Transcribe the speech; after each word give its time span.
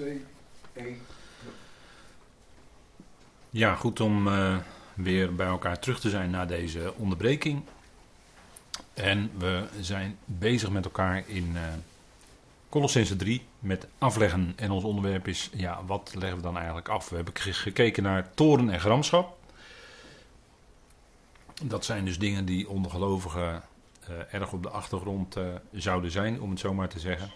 2, 0.00 0.24
1. 0.72 0.98
Ja, 3.50 3.74
goed 3.74 4.00
om 4.00 4.26
uh, 4.26 4.56
weer 4.94 5.34
bij 5.34 5.46
elkaar 5.46 5.78
terug 5.78 6.00
te 6.00 6.10
zijn 6.10 6.30
na 6.30 6.46
deze 6.46 6.94
onderbreking. 6.96 7.62
En 8.94 9.30
we 9.38 9.64
zijn 9.80 10.18
bezig 10.24 10.70
met 10.70 10.84
elkaar 10.84 11.22
in 11.26 11.50
uh, 11.54 11.60
Colossense 12.68 13.16
3 13.16 13.42
met 13.58 13.86
afleggen. 13.98 14.52
En 14.56 14.70
ons 14.70 14.84
onderwerp 14.84 15.28
is, 15.28 15.50
ja, 15.52 15.84
wat 15.84 16.14
leggen 16.14 16.36
we 16.36 16.42
dan 16.42 16.56
eigenlijk 16.56 16.88
af? 16.88 17.08
We 17.08 17.16
hebben 17.16 17.34
gekeken 17.36 18.02
naar 18.02 18.34
toren 18.34 18.70
en 18.70 18.80
gramschap. 18.80 19.38
Dat 21.62 21.84
zijn 21.84 22.04
dus 22.04 22.18
dingen 22.18 22.44
die 22.44 22.68
onder 22.68 22.90
gelovigen 22.90 23.62
uh, 24.10 24.34
erg 24.34 24.52
op 24.52 24.62
de 24.62 24.70
achtergrond 24.70 25.36
zouden 25.72 26.10
zijn, 26.10 26.40
om 26.40 26.50
het 26.50 26.58
zo 26.58 26.74
maar 26.74 26.88
te 26.88 27.00
zeggen. 27.00 27.30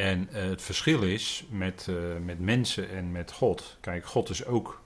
En 0.00 0.28
uh, 0.32 0.42
het 0.42 0.62
verschil 0.62 1.02
is 1.02 1.44
met, 1.50 1.88
met 2.24 2.40
mensen 2.40 2.90
en 2.90 3.12
met 3.12 3.32
God. 3.32 3.76
Kijk, 3.80 4.06
God 4.06 4.28
is 4.28 4.44
ook 4.44 4.82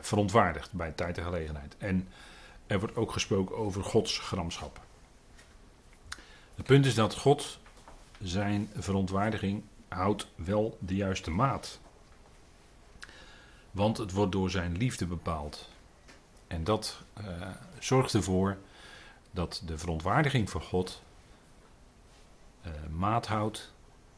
verontwaardigd 0.00 0.72
bij 0.72 0.90
tijd 0.90 1.18
en 1.18 1.24
gelegenheid. 1.24 1.76
En 1.78 2.08
er 2.66 2.78
wordt 2.78 2.96
ook 2.96 3.12
gesproken 3.12 3.56
over 3.56 3.84
Gods 3.84 4.18
gramschap. 4.18 4.80
Het 6.54 6.66
punt 6.66 6.86
is 6.86 6.94
dat 6.94 7.14
God 7.14 7.58
zijn 8.22 8.70
verontwaardiging 8.76 9.62
houdt 9.88 10.26
wel 10.34 10.78
de 10.80 10.94
juiste 10.94 11.30
maat. 11.30 11.80
Want 13.70 13.96
het 13.98 14.12
wordt 14.12 14.32
door 14.32 14.50
zijn 14.50 14.76
liefde 14.76 15.06
bepaald. 15.06 15.68
En 16.46 16.64
dat 16.64 16.98
zorgt 17.78 18.14
ervoor 18.14 18.56
dat 19.30 19.62
de 19.66 19.78
verontwaardiging 19.78 20.50
voor 20.50 20.62
God 20.62 21.02
maat 22.90 23.26
houdt. 23.26 23.72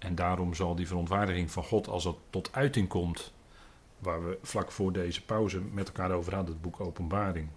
En 0.07 0.15
daarom 0.15 0.55
zal 0.55 0.75
die 0.75 0.87
verontwaardiging 0.87 1.51
van 1.51 1.65
God, 1.65 1.89
als 1.89 2.05
dat 2.05 2.17
tot 2.31 2.49
uiting 2.53 2.89
komt, 2.89 3.33
waar 3.99 4.25
we 4.25 4.39
vlak 4.43 4.73
voor 4.73 4.93
deze 4.93 5.23
pauze 5.23 5.61
met 5.61 5.87
elkaar 5.87 6.11
over 6.11 6.35
hadden, 6.35 6.53
het 6.53 6.63
boek 6.63 6.81
Openbaring, 6.81 7.49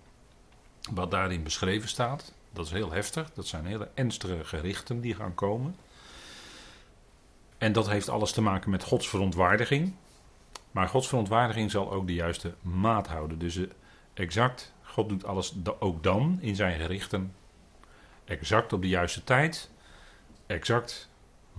wat 0.92 1.12
daarin 1.12 1.44
beschreven 1.44 1.90
staat, 1.90 2.34
dat 2.54 2.66
is 2.66 2.72
heel 2.72 2.92
heftig. 2.92 3.32
Dat 3.34 3.48
zijn 3.48 3.66
hele 3.66 3.90
ernstige 3.94 4.44
gerichten 4.44 5.02
die 5.02 5.16
gaan 5.16 5.36
komen. 5.36 5.76
En 7.58 7.72
dat 7.72 7.90
heeft 7.90 8.10
alles 8.10 8.32
te 8.32 8.42
maken 8.42 8.70
met 8.70 8.84
Gods 8.84 9.10
verontwaardiging. 9.10 9.94
Maar 10.72 10.88
Gods 10.88 11.08
verontwaardiging 11.08 11.72
zal 11.72 11.92
ook 11.92 12.08
de 12.08 12.14
juiste 12.14 12.54
maat 12.62 13.08
houden. 13.08 13.40
Dus 13.40 13.60
exact, 14.14 14.74
God 14.82 15.10
doet 15.10 15.26
alles 15.26 15.54
ook 15.80 16.04
dan 16.04 16.38
in 16.42 16.56
zijn 16.56 16.80
gerichten. 16.80 17.34
Exact 18.26 18.74
op 18.74 18.82
de 18.82 18.88
juiste 18.88 19.24
tijd. 19.24 19.70
Exact 20.46 21.10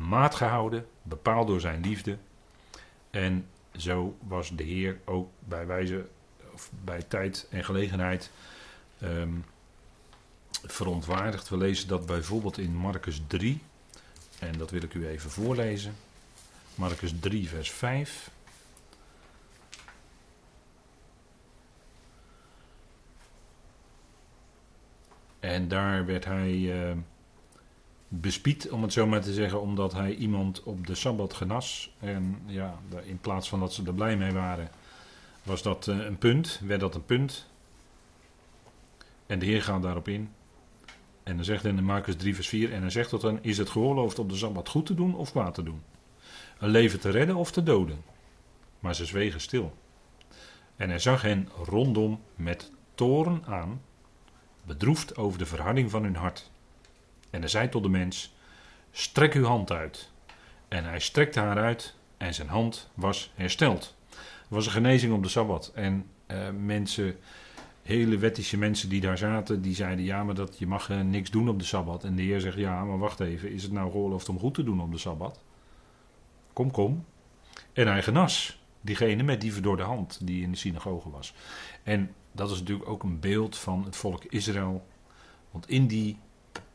maat 0.08 0.34
gehouden, 0.34 0.86
bepaald 1.02 1.46
door 1.46 1.60
zijn 1.60 1.80
liefde. 1.82 2.16
En 3.10 3.46
zo 3.76 4.16
was 4.26 4.50
de 4.56 4.62
Heer 4.62 4.98
ook 5.04 5.30
bij 5.38 5.66
wijze, 5.66 6.08
of 6.52 6.70
bij 6.84 7.02
tijd 7.02 7.46
en 7.50 7.64
gelegenheid 7.64 8.30
um, 9.02 9.44
verontwaardigd. 10.50 11.48
We 11.48 11.56
lezen 11.56 11.88
dat 11.88 12.06
bijvoorbeeld 12.06 12.58
in 12.58 12.74
Marcus 12.74 13.22
3. 13.26 13.62
En 14.38 14.58
dat 14.58 14.70
wil 14.70 14.82
ik 14.82 14.94
u 14.94 15.06
even 15.06 15.30
voorlezen. 15.30 15.94
Marcus 16.74 17.12
3, 17.20 17.48
vers 17.48 17.70
5. 17.70 18.30
En 25.40 25.68
daar 25.68 26.06
werd 26.06 26.24
hij 26.24 26.52
uh, 26.52 26.92
bespied, 28.12 28.70
om 28.70 28.82
het 28.82 28.92
zo 28.92 29.06
maar 29.06 29.20
te 29.20 29.32
zeggen, 29.32 29.60
omdat 29.60 29.92
hij 29.92 30.14
iemand 30.14 30.62
op 30.62 30.86
de 30.86 30.94
sabbat 30.94 31.34
genas. 31.34 31.94
En 31.98 32.38
ja, 32.46 32.78
in 33.02 33.18
plaats 33.18 33.48
van 33.48 33.60
dat 33.60 33.72
ze 33.72 33.86
er 33.86 33.94
blij 33.94 34.16
mee 34.16 34.32
waren, 34.32 34.70
was 35.42 35.62
dat 35.62 35.86
uh, 35.86 36.04
een 36.04 36.18
punt, 36.18 36.60
werd 36.64 36.80
dat 36.80 36.94
een 36.94 37.04
punt. 37.04 37.48
En 39.26 39.38
de 39.38 39.46
Heer 39.46 39.62
gaat 39.62 39.82
daarop 39.82 40.08
in. 40.08 40.30
En 41.22 41.36
dan 41.36 41.44
zegt 41.44 41.62
hij 41.62 41.72
in 41.72 41.84
Marcus 41.84 42.16
3, 42.16 42.34
vers 42.34 42.48
4: 42.48 42.72
En 42.72 42.80
dan 42.80 42.90
zegt 42.90 43.10
dat 43.10 43.20
dan: 43.20 43.38
Is 43.42 43.58
het 43.58 43.70
geoorloofd 43.70 44.18
op 44.18 44.28
de 44.28 44.36
sabbat 44.36 44.68
goed 44.68 44.86
te 44.86 44.94
doen 44.94 45.14
of 45.14 45.30
kwaad 45.30 45.54
te 45.54 45.62
doen? 45.62 45.82
Een 46.58 46.70
leven 46.70 47.00
te 47.00 47.10
redden 47.10 47.36
of 47.36 47.50
te 47.50 47.62
doden? 47.62 48.02
Maar 48.78 48.94
ze 48.94 49.04
zwegen 49.04 49.40
stil. 49.40 49.76
En 50.76 50.88
hij 50.88 50.98
zag 50.98 51.22
hen 51.22 51.48
rondom 51.64 52.20
met 52.36 52.72
toren 52.94 53.42
aan, 53.46 53.82
bedroefd 54.64 55.16
over 55.16 55.38
de 55.38 55.46
verharding 55.46 55.90
van 55.90 56.02
hun 56.02 56.16
hart. 56.16 56.49
En 57.30 57.40
hij 57.40 57.48
zei 57.48 57.68
tot 57.68 57.82
de 57.82 57.88
mens: 57.88 58.34
Strek 58.90 59.34
uw 59.34 59.44
hand 59.44 59.72
uit. 59.72 60.10
En 60.68 60.84
hij 60.84 61.00
strekte 61.00 61.40
haar 61.40 61.58
uit 61.58 61.94
en 62.16 62.34
zijn 62.34 62.48
hand 62.48 62.90
was 62.94 63.32
hersteld. 63.34 63.96
Er 64.10 64.56
was 64.56 64.66
een 64.66 64.72
genezing 64.72 65.12
op 65.12 65.22
de 65.22 65.28
sabbat. 65.28 65.72
En 65.74 66.06
uh, 66.26 66.48
mensen 66.58 67.16
hele 67.82 68.18
wettische 68.18 68.56
mensen 68.56 68.88
die 68.88 69.00
daar 69.00 69.18
zaten, 69.18 69.62
die 69.62 69.74
zeiden 69.74 70.04
ja, 70.04 70.24
maar 70.24 70.34
dat, 70.34 70.58
je 70.58 70.66
mag 70.66 70.90
uh, 70.90 71.00
niks 71.00 71.30
doen 71.30 71.48
op 71.48 71.58
de 71.58 71.64
Sabbat. 71.64 72.04
En 72.04 72.16
de 72.16 72.22
Heer 72.22 72.40
zegt 72.40 72.56
ja, 72.56 72.84
maar 72.84 72.98
wacht 72.98 73.20
even, 73.20 73.52
is 73.52 73.62
het 73.62 73.72
nou 73.72 73.90
geoorloofd 73.90 74.28
om 74.28 74.38
goed 74.38 74.54
te 74.54 74.64
doen 74.64 74.80
op 74.80 74.92
de 74.92 74.98
Sabbat? 74.98 75.40
Kom, 76.52 76.70
kom. 76.70 77.04
En 77.72 77.86
hij 77.86 78.02
genas 78.02 78.62
diegene 78.80 79.22
met 79.22 79.40
die 79.40 79.52
verdorde 79.52 79.82
hand 79.82 80.18
die 80.22 80.42
in 80.42 80.50
de 80.50 80.56
synagoge 80.56 81.10
was. 81.10 81.34
En 81.82 82.14
dat 82.32 82.50
is 82.50 82.58
natuurlijk 82.58 82.88
ook 82.88 83.02
een 83.02 83.20
beeld 83.20 83.56
van 83.56 83.84
het 83.84 83.96
volk 83.96 84.24
Israël. 84.24 84.86
Want 85.50 85.68
in 85.68 85.86
die 85.86 86.18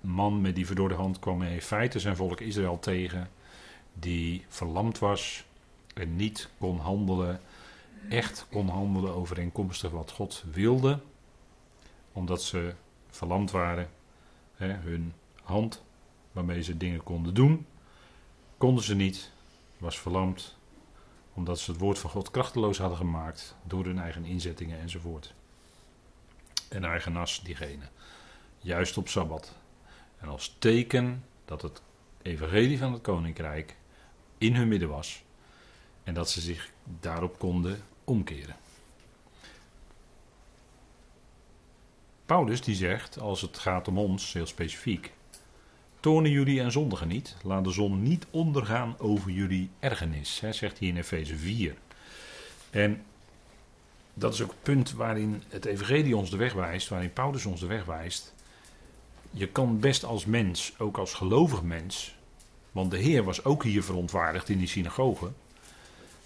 man 0.06 0.42
met 0.42 0.56
die 0.56 0.66
verdorde 0.66 0.96
hand 0.96 1.20
kwam 1.20 1.42
in 1.42 1.62
feite 1.62 2.00
zijn 2.00 2.16
volk 2.16 2.40
Israël 2.40 2.80
tegen, 2.80 3.30
die 3.94 4.46
verlamd 4.48 5.00
was 5.00 5.46
en 5.94 6.16
niet 6.16 6.50
kon 6.58 6.80
handelen 6.80 7.40
echt 8.10 8.48
kon 8.52 8.68
handelen 8.68 9.14
overeenkomstig 9.14 9.92
wat 9.92 10.12
God 10.12 10.44
wilde, 10.52 11.00
omdat 12.12 12.44
ze 12.44 12.74
verlamd 13.10 13.52
waren, 13.52 13.90
hè, 14.56 14.74
hun 14.74 15.14
hand 15.44 15.84
waarmee 16.32 16.64
ze 16.64 16.78
dingen 16.78 17.04
konden 17.04 17.34
doen, 17.34 17.66
konden 18.58 18.84
ze 18.84 18.96
niet, 18.96 19.32
was 19.78 20.00
verlamd, 20.00 20.58
omdat 21.34 21.60
ze 21.60 21.72
het 21.72 21.80
woord 21.80 22.00
van 22.00 22.10
God 22.10 22.32
krachteloos 22.32 22.78
hadden 22.78 22.98
gemaakt 22.98 23.56
door 23.64 23.86
hun 23.86 24.00
eigen 24.00 24.26
inzettingen 24.26 24.80
enzovoort. 24.80 25.34
En 26.70 26.84
hij 26.84 27.02
genas 27.02 27.44
diegene, 27.44 27.84
juist 28.60 28.98
op 28.98 29.10
Sabbat. 29.10 29.54
En 30.26 30.32
als 30.32 30.56
teken 30.60 31.24
dat 31.46 31.62
het 31.62 31.82
evangelie 32.22 32.78
van 32.78 32.94
het 32.94 33.02
koninkrijk 33.02 33.76
in 34.38 34.56
hun 34.56 34.68
midden 34.68 34.90
was 34.90 35.24
en 36.04 36.14
dat 36.14 36.30
ze 36.30 36.42
zich 36.42 36.72
daarop 37.00 37.40
konden 37.40 37.84
omkeren. 38.04 38.56
Paulus 42.26 42.62
die 42.62 42.76
zegt, 42.76 43.20
als 43.20 43.42
het 43.42 43.58
gaat 43.58 43.88
om 43.88 43.98
ons, 43.98 44.34
heel 44.34 44.46
specifiek, 44.46 45.12
tonen 46.00 46.32
jullie 46.32 46.60
en 46.62 46.72
zondigen 46.72 47.08
niet, 47.08 47.36
laat 47.44 47.64
de 47.64 47.72
zon 47.72 48.04
niet 48.04 48.26
ondergaan 48.30 49.00
over 49.00 49.32
jullie 49.32 49.70
ergernis, 49.80 50.40
hè, 50.40 50.54
zegt 50.54 50.80
hij 50.80 50.88
in 50.88 50.98
Efeze 50.98 51.38
4. 51.38 51.76
En 52.70 53.04
dat 54.14 54.34
is 54.34 54.42
ook 54.42 54.50
het 54.50 54.64
punt 54.64 54.92
waarin 54.92 55.44
het 55.48 55.66
evangelie 55.66 56.18
ons 56.18 56.30
de 56.30 56.38
weg 56.38 56.54
wijst, 56.54 56.88
waarin 56.88 57.14
Paulus 57.14 57.46
ons 57.46 57.60
de 57.60 57.68
weg 57.68 57.86
wijst. 57.86 58.35
Je 59.38 59.48
kan 59.48 59.80
best 59.80 60.04
als 60.04 60.26
mens, 60.26 60.74
ook 60.78 60.98
als 60.98 61.14
gelovig 61.14 61.62
mens, 61.64 62.16
want 62.72 62.92
de 62.92 62.98
Heer 62.98 63.24
was 63.24 63.44
ook 63.44 63.64
hier 63.64 63.84
verontwaardigd 63.84 64.50
in 64.50 64.58
die 64.58 64.68
synagoge, 64.68 65.32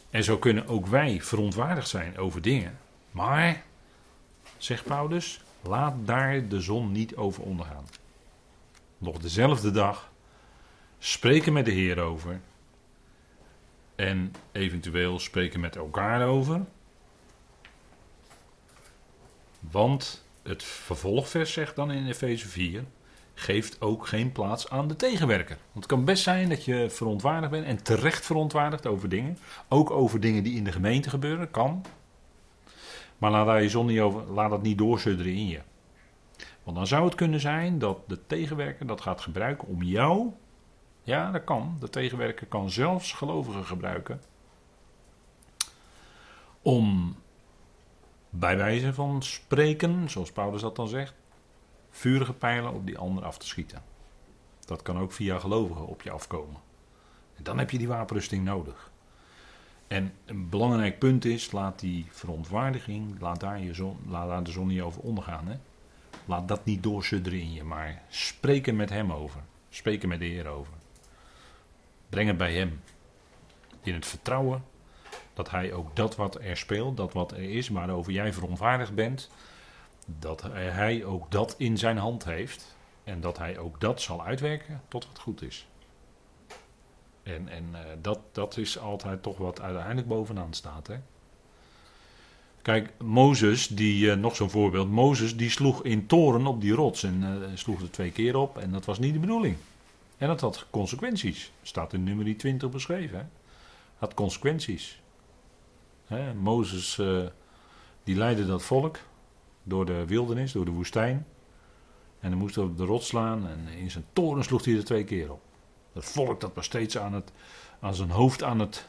en 0.10 0.24
zo 0.24 0.38
kunnen 0.38 0.68
ook 0.68 0.88
wij 0.88 1.22
verontwaardigd 1.22 1.88
zijn 1.90 2.18
over 2.18 2.42
dingen. 2.42 2.80
Maar, 3.12 3.64
zegt 4.58 4.84
Paulus, 4.84 5.42
laat 5.62 5.96
daar 6.06 6.48
de 6.48 6.62
zon 6.62 6.92
niet 6.92 7.16
over 7.16 7.44
ondergaan. 7.44 7.86
Nog 8.98 9.18
dezelfde 9.18 9.72
dag 9.72 10.12
spreken 11.00 11.54
met 11.54 11.66
de 11.66 11.72
Heer 11.72 12.00
over. 12.00 12.40
En 13.96 14.34
eventueel 14.52 15.20
spreken 15.20 15.60
met 15.60 15.76
elkaar 15.76 16.28
over. 16.28 16.66
Want 19.60 20.26
het 20.44 20.64
vervolgvers 20.64 21.54
zegt 21.54 21.76
dan 21.76 21.92
in 21.92 22.08
Efeze 22.08 22.48
4: 22.48 22.84
geeft 23.40 23.82
ook 23.82 24.08
geen 24.08 24.32
plaats 24.32 24.70
aan 24.70 24.88
de 24.88 24.96
tegenwerker. 24.96 25.58
Want 25.58 25.86
het 25.86 25.86
kan 25.86 26.06
best 26.06 26.24
zijn 26.24 26.50
dat 26.50 26.66
je 26.66 26.90
verontwaardigd 26.90 27.52
bent 27.52 27.66
en 27.66 27.84
terecht 27.84 28.26
verontwaardigd 28.26 28.88
over 28.88 29.10
dingen. 29.10 29.38
Ook 29.68 29.92
over 29.92 30.20
dingen 30.20 30.44
die 30.44 30.56
in 30.56 30.64
de 30.64 30.72
gemeente 30.72 31.10
gebeuren, 31.10 31.52
kan. 31.52 31.86
Maar 33.18 33.32
laat 33.32 33.46
daar 33.46 33.62
je 33.62 33.70
zon 33.70 33.86
niet 33.86 34.00
over, 34.00 34.32
laat 34.32 34.50
dat 34.50 34.62
niet 34.62 34.78
doorsudderen 34.78 35.34
in 35.34 35.48
je. 35.48 35.60
Want 36.64 36.78
dan 36.78 36.88
zou 36.88 37.06
het 37.06 37.16
kunnen 37.16 37.40
zijn 37.40 37.80
dat 37.80 37.98
de 38.08 38.26
tegenwerker 38.28 38.88
dat 38.88 39.02
gaat 39.02 39.22
gebruiken 39.22 39.68
om 39.68 39.84
jou. 39.84 40.32
Ja, 41.04 41.32
dat 41.32 41.44
kan. 41.44 41.78
De 41.80 41.90
tegenwerker 41.90 42.48
kan 42.48 42.70
zelfs 42.70 43.14
gelovigen 43.14 43.66
gebruiken. 43.66 44.22
Om 46.62 47.16
bij 48.30 48.58
wijze 48.58 48.94
van 48.94 49.24
spreken, 49.24 50.10
zoals 50.10 50.32
Paulus 50.32 50.62
dat 50.62 50.76
dan 50.76 50.88
zegt, 50.88 51.14
vurige 51.90 52.34
pijlen 52.34 52.74
op 52.74 52.86
die 52.86 52.98
ander 52.98 53.24
af 53.24 53.38
te 53.38 53.48
schieten. 53.48 53.84
Dat 54.66 54.82
kan 54.82 55.00
ook 55.00 55.12
via 55.12 55.40
gelovigen 55.40 55.88
op 55.88 56.02
je 56.02 56.12
afkomen. 56.12 56.62
En 57.36 57.44
dan 57.44 57.58
heb 57.58 57.70
je 57.70 57.78
die 57.78 57.88
wapenrusting 57.88 58.44
nodig. 58.44 58.92
En 59.88 60.14
een 60.26 60.50
belangrijk 60.50 61.00
punt 61.00 61.26
is, 61.26 61.52
laat 61.52 61.80
die 61.80 62.06
verontwaardiging, 62.10 63.20
laat 63.20 63.40
daar, 63.40 63.60
je 63.60 63.74
zon, 63.74 63.98
laat 64.08 64.28
daar 64.28 64.44
de 64.44 64.52
zon 64.52 64.68
niet 64.68 64.82
over 64.82 65.02
ondergaan. 65.02 65.48
Hè? 65.48 65.58
Laat 66.26 66.48
dat 66.48 66.66
niet 66.66 66.84
doorsudderen 66.84 67.40
in 67.40 67.54
je, 67.54 67.64
maar 67.64 68.02
spreek 68.10 68.68
er 68.68 68.76
met 68.76 68.90
hem 68.90 69.12
over. 69.12 69.42
Spreek 69.70 70.02
er 70.02 70.08
met 70.08 70.20
de 70.20 70.26
Heer 70.26 70.48
over. 70.48 70.74
Breng 72.10 72.28
het 72.28 72.38
bij 72.38 72.54
hem. 72.54 72.82
In 73.82 73.94
het 73.94 74.06
vertrouwen 74.06 74.64
dat 75.34 75.50
hij 75.50 75.74
ook 75.74 75.96
dat 75.96 76.16
wat 76.16 76.42
er 76.42 76.58
speelt, 76.58 76.98
dat 76.98 77.14
wat 77.14 77.32
er 77.32 77.44
is, 77.44 77.68
waarover 77.68 78.12
jij 78.12 78.34
verontwaardigd 78.34 78.94
bent, 78.96 79.30
dat 80.20 80.42
hij 80.42 81.04
ook 81.04 81.32
dat 81.32 81.56
in 81.58 81.78
zijn 81.78 81.98
hand 81.98 82.24
heeft. 82.24 82.78
En 83.04 83.22
dat 83.22 83.38
hij 83.38 83.58
ook 83.58 83.80
dat 83.80 84.02
zal 84.02 84.26
uitwerken 84.26 84.82
tot 84.88 85.08
wat 85.08 85.20
goed 85.20 85.42
is. 85.42 85.68
En, 87.24 87.48
en 87.48 87.64
uh, 87.72 87.80
dat, 88.02 88.20
dat 88.32 88.58
is 88.58 88.80
altijd 88.80 89.24
toch 89.24 89.38
wat 89.38 89.62
uiteindelijk 89.62 90.08
bovenaan 90.08 90.54
staat. 90.54 90.88
Hè? 90.88 90.96
Kijk, 92.62 92.94
Mozes, 93.04 93.68
die, 93.68 94.06
uh, 94.06 94.16
nog 94.16 94.36
zo'n 94.36 94.50
voorbeeld. 94.50 94.90
Mozes 94.90 95.38
die 95.38 95.50
sloeg 95.50 95.84
in 95.84 96.06
toren 96.06 96.48
op 96.48 96.62
die 96.62 96.74
rots 96.74 97.04
en 97.04 97.24
uh, 97.24 97.50
sloeg 97.54 97.82
er 97.82 97.92
twee 97.92 98.12
keer 98.12 98.36
op. 98.36 98.58
En 98.58 98.72
dat 98.72 98.86
was 98.86 99.00
niet 99.00 99.14
de 99.14 99.20
bedoeling. 99.20 99.56
En 100.18 100.28
dat 100.28 100.42
had 100.42 100.66
consequenties. 100.70 101.52
Staat 101.62 101.94
in 101.94 102.04
nummer 102.04 102.38
20 102.38 102.70
beschreven. 102.70 103.18
Hè? 103.18 103.26
Had 103.98 104.14
consequenties. 104.14 105.02
Hè? 106.06 106.34
Mozes 106.34 107.02
die 108.04 108.16
leidde 108.16 108.46
dat 108.46 108.64
volk 108.64 109.00
door 109.70 109.86
de 109.86 110.06
wildernis, 110.06 110.52
door 110.52 110.66
de 110.66 110.72
woestijn. 110.72 111.26
En 112.20 112.30
dan 112.30 112.40
moest 112.40 112.56
hij 112.56 112.64
op 112.64 112.78
de 112.78 112.86
rots 112.86 113.08
slaan 113.08 113.48
en 113.48 113.68
in 113.78 113.92
zijn 113.92 114.06
toren 114.14 114.44
sloeg 114.44 114.66
hij 114.66 114.76
er 114.76 114.86
twee 114.86 115.04
keer 115.04 115.32
op. 115.32 115.42
Het 115.94 116.06
volk 116.06 116.40
dat 116.40 116.52
was 116.54 116.66
steeds 116.66 116.98
aan, 116.98 117.14
het, 117.14 117.32
aan 117.80 117.96
zijn 117.96 118.10
hoofd 118.10 118.44
aan 118.44 118.60
het. 118.60 118.88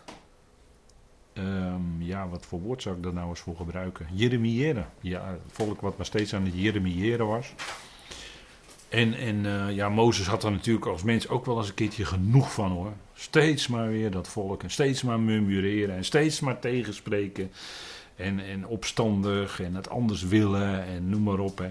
Um, 1.34 1.96
ja, 1.98 2.28
wat 2.28 2.46
voor 2.46 2.60
woord 2.60 2.82
zou 2.82 2.96
ik 2.96 3.02
daar 3.02 3.12
nou 3.12 3.28
eens 3.28 3.40
voor 3.40 3.56
gebruiken? 3.56 4.06
Jeremiëren. 4.12 4.88
Ja, 5.00 5.26
het 5.26 5.52
volk 5.52 5.80
wat 5.80 5.96
maar 5.96 6.06
steeds 6.06 6.34
aan 6.34 6.44
het 6.44 6.54
jeremiëren 6.54 7.26
was. 7.26 7.54
En, 8.88 9.14
en 9.14 9.44
uh, 9.44 9.70
ja, 9.70 9.88
Mozes 9.88 10.26
had 10.26 10.44
er 10.44 10.50
natuurlijk 10.50 10.86
als 10.86 11.02
mens 11.02 11.28
ook 11.28 11.46
wel 11.46 11.58
eens 11.58 11.68
een 11.68 11.74
keertje 11.74 12.04
genoeg 12.04 12.52
van 12.52 12.70
hoor. 12.70 12.92
Steeds 13.14 13.68
maar 13.68 13.88
weer 13.88 14.10
dat 14.10 14.28
volk 14.28 14.62
en 14.62 14.70
steeds 14.70 15.02
maar 15.02 15.20
murmureren 15.20 15.96
en 15.96 16.04
steeds 16.04 16.40
maar 16.40 16.58
tegenspreken. 16.58 17.50
En, 18.20 18.40
en 18.40 18.66
opstandig 18.66 19.60
en 19.60 19.74
het 19.74 19.90
anders 19.90 20.22
willen 20.22 20.84
en 20.84 21.08
noem 21.08 21.22
maar 21.22 21.38
op. 21.38 21.58
Hè. 21.58 21.70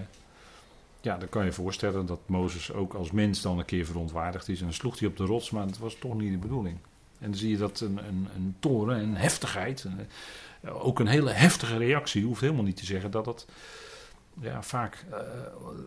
Ja, 1.00 1.16
dan 1.16 1.28
kan 1.28 1.44
je 1.44 1.52
voorstellen 1.52 2.06
dat 2.06 2.20
Mozes 2.26 2.72
ook 2.72 2.94
als 2.94 3.10
mens 3.10 3.42
dan 3.42 3.58
een 3.58 3.64
keer 3.64 3.86
verontwaardigd 3.86 4.48
is. 4.48 4.60
En 4.60 4.72
sloeg 4.72 4.98
hij 4.98 5.08
op 5.08 5.16
de 5.16 5.24
rots, 5.24 5.50
maar 5.50 5.66
dat 5.66 5.78
was 5.78 5.94
toch 5.94 6.14
niet 6.14 6.32
de 6.32 6.38
bedoeling. 6.38 6.76
En 7.18 7.30
dan 7.30 7.38
zie 7.38 7.50
je 7.50 7.56
dat 7.56 7.80
een, 7.80 7.98
een, 8.08 8.28
een 8.34 8.56
toren, 8.58 8.98
een 9.00 9.16
heftigheid, 9.16 9.84
een, 9.84 10.06
ook 10.72 10.98
een 10.98 11.06
hele 11.06 11.30
heftige 11.30 11.76
reactie, 11.76 12.24
hoeft 12.24 12.40
helemaal 12.40 12.64
niet 12.64 12.76
te 12.76 12.84
zeggen 12.84 13.10
dat 13.10 13.24
dat 13.24 13.46
ja, 14.40 14.62
vaak, 14.62 15.04
uh, 15.10 15.16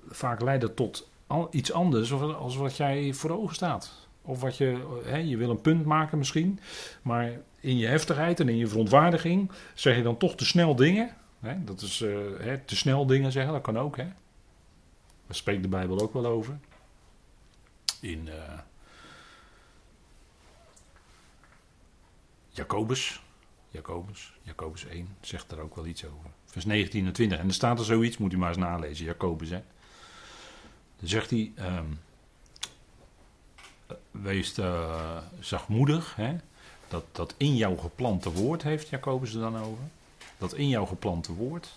vaak 0.10 0.42
leidt 0.42 0.76
tot 0.76 1.10
al, 1.28 1.48
iets 1.52 1.72
anders 1.72 2.14
als 2.14 2.56
wat 2.56 2.78
jij 2.78 3.14
voor 3.14 3.30
ogen 3.30 3.56
staat. 3.56 3.92
Of 4.22 4.42
wat 4.42 4.58
je, 4.58 5.00
hè, 5.06 5.18
je 5.18 5.38
wil 5.38 5.50
een 5.50 5.62
punt 5.62 5.86
maken 5.86 6.18
misschien, 6.18 6.60
maar 7.02 7.32
in 7.64 7.78
je 7.78 7.88
heftigheid 7.88 8.40
en 8.40 8.50
in 8.50 8.58
je 8.58 8.68
verontwaardiging 8.68 9.52
zeg 9.74 9.96
je 9.96 10.04
dan 10.04 10.18
toch 10.18 10.36
te 10.36 10.46
snel 10.46 10.76
dingen. 10.76 11.16
Hè? 11.40 11.64
Dat 11.64 11.82
is 11.82 12.02
uh, 12.02 12.18
hè, 12.40 12.58
te 12.58 12.76
snel 12.76 13.06
dingen 13.06 13.32
zeggen, 13.32 13.54
dat 13.54 13.62
kan 13.62 13.78
ook. 13.78 13.98
Hè? 13.98 14.04
Daar 15.26 15.36
spreekt 15.36 15.62
de 15.62 15.70
Bijbel 15.70 16.00
ook 16.00 16.14
wel 16.14 16.26
over. 16.26 16.60
In 18.02 18.28
uh, 18.28 18.60
Jacobus, 22.50 23.22
Jacobus, 23.70 24.34
Jacobus 24.42 24.86
1 24.86 25.16
zegt 25.22 25.50
daar 25.50 25.60
ook 25.60 25.76
wel 25.76 25.86
iets 25.86 26.06
over. 26.06 26.30
Vers 26.46 26.66
19 26.66 27.06
en 27.06 27.14
20. 27.14 27.40
En 27.40 27.48
er 27.48 27.54
staat 27.54 27.80
er 27.80 27.86
zoiets, 27.86 28.18
moet 28.18 28.34
u 28.34 28.38
maar 28.38 28.50
eens 28.50 28.58
nalezen, 28.58 29.06
Jacobus. 29.06 29.50
Hè. 29.50 29.62
Dan 31.00 31.08
zegt 31.08 31.30
hij, 31.30 31.54
um, 31.60 32.00
wees 34.12 34.58
uh, 34.58 35.18
zachtmoedig, 35.40 36.16
hè. 36.16 36.36
Dat, 36.94 37.06
dat 37.12 37.34
in 37.38 37.56
jouw 37.56 37.76
geplante 37.76 38.32
woord 38.32 38.64
heeft 38.64 38.90
Jacobus 38.90 39.34
er 39.34 39.40
dan 39.40 39.58
over. 39.58 39.84
Dat 40.38 40.54
in 40.54 40.70
jouw 40.70 40.86
geplante 40.86 41.34
woord. 41.34 41.76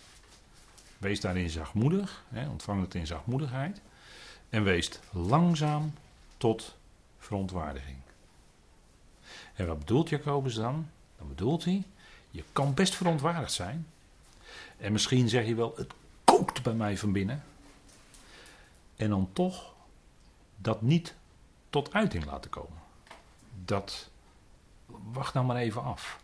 Wees 0.99 1.21
daarin 1.21 1.51
zachtmoedig, 1.51 2.25
hè, 2.29 2.49
ontvang 2.49 2.81
het 2.81 2.95
in 2.95 3.07
zachtmoedigheid. 3.07 3.81
En 4.49 4.65
wees 4.65 4.91
langzaam 5.11 5.95
tot 6.37 6.77
verontwaardiging. 7.19 7.97
En 9.55 9.67
wat 9.67 9.79
bedoelt 9.79 10.09
Jacobus 10.09 10.55
dan? 10.55 10.89
Dan 11.19 11.29
bedoelt 11.29 11.65
hij, 11.65 11.83
je 12.31 12.43
kan 12.53 12.75
best 12.75 12.95
verontwaardigd 12.95 13.53
zijn. 13.53 13.87
En 14.77 14.93
misschien 14.93 15.29
zeg 15.29 15.47
je 15.47 15.55
wel, 15.55 15.75
het 15.77 15.93
kookt 16.25 16.63
bij 16.63 16.75
mij 16.75 16.99
van 16.99 17.13
binnen. 17.13 17.45
En 18.97 19.11
dan 19.11 19.29
toch 19.33 19.73
dat 20.57 20.83
niet 20.83 21.15
tot 21.71 21.93
uiting 21.93 22.25
laten 22.25 22.51
komen. 22.51 22.79
Dat, 23.65 24.09
wacht 24.87 25.35
nou 25.35 25.47
maar 25.47 25.57
even 25.57 25.83
af. 25.83 26.21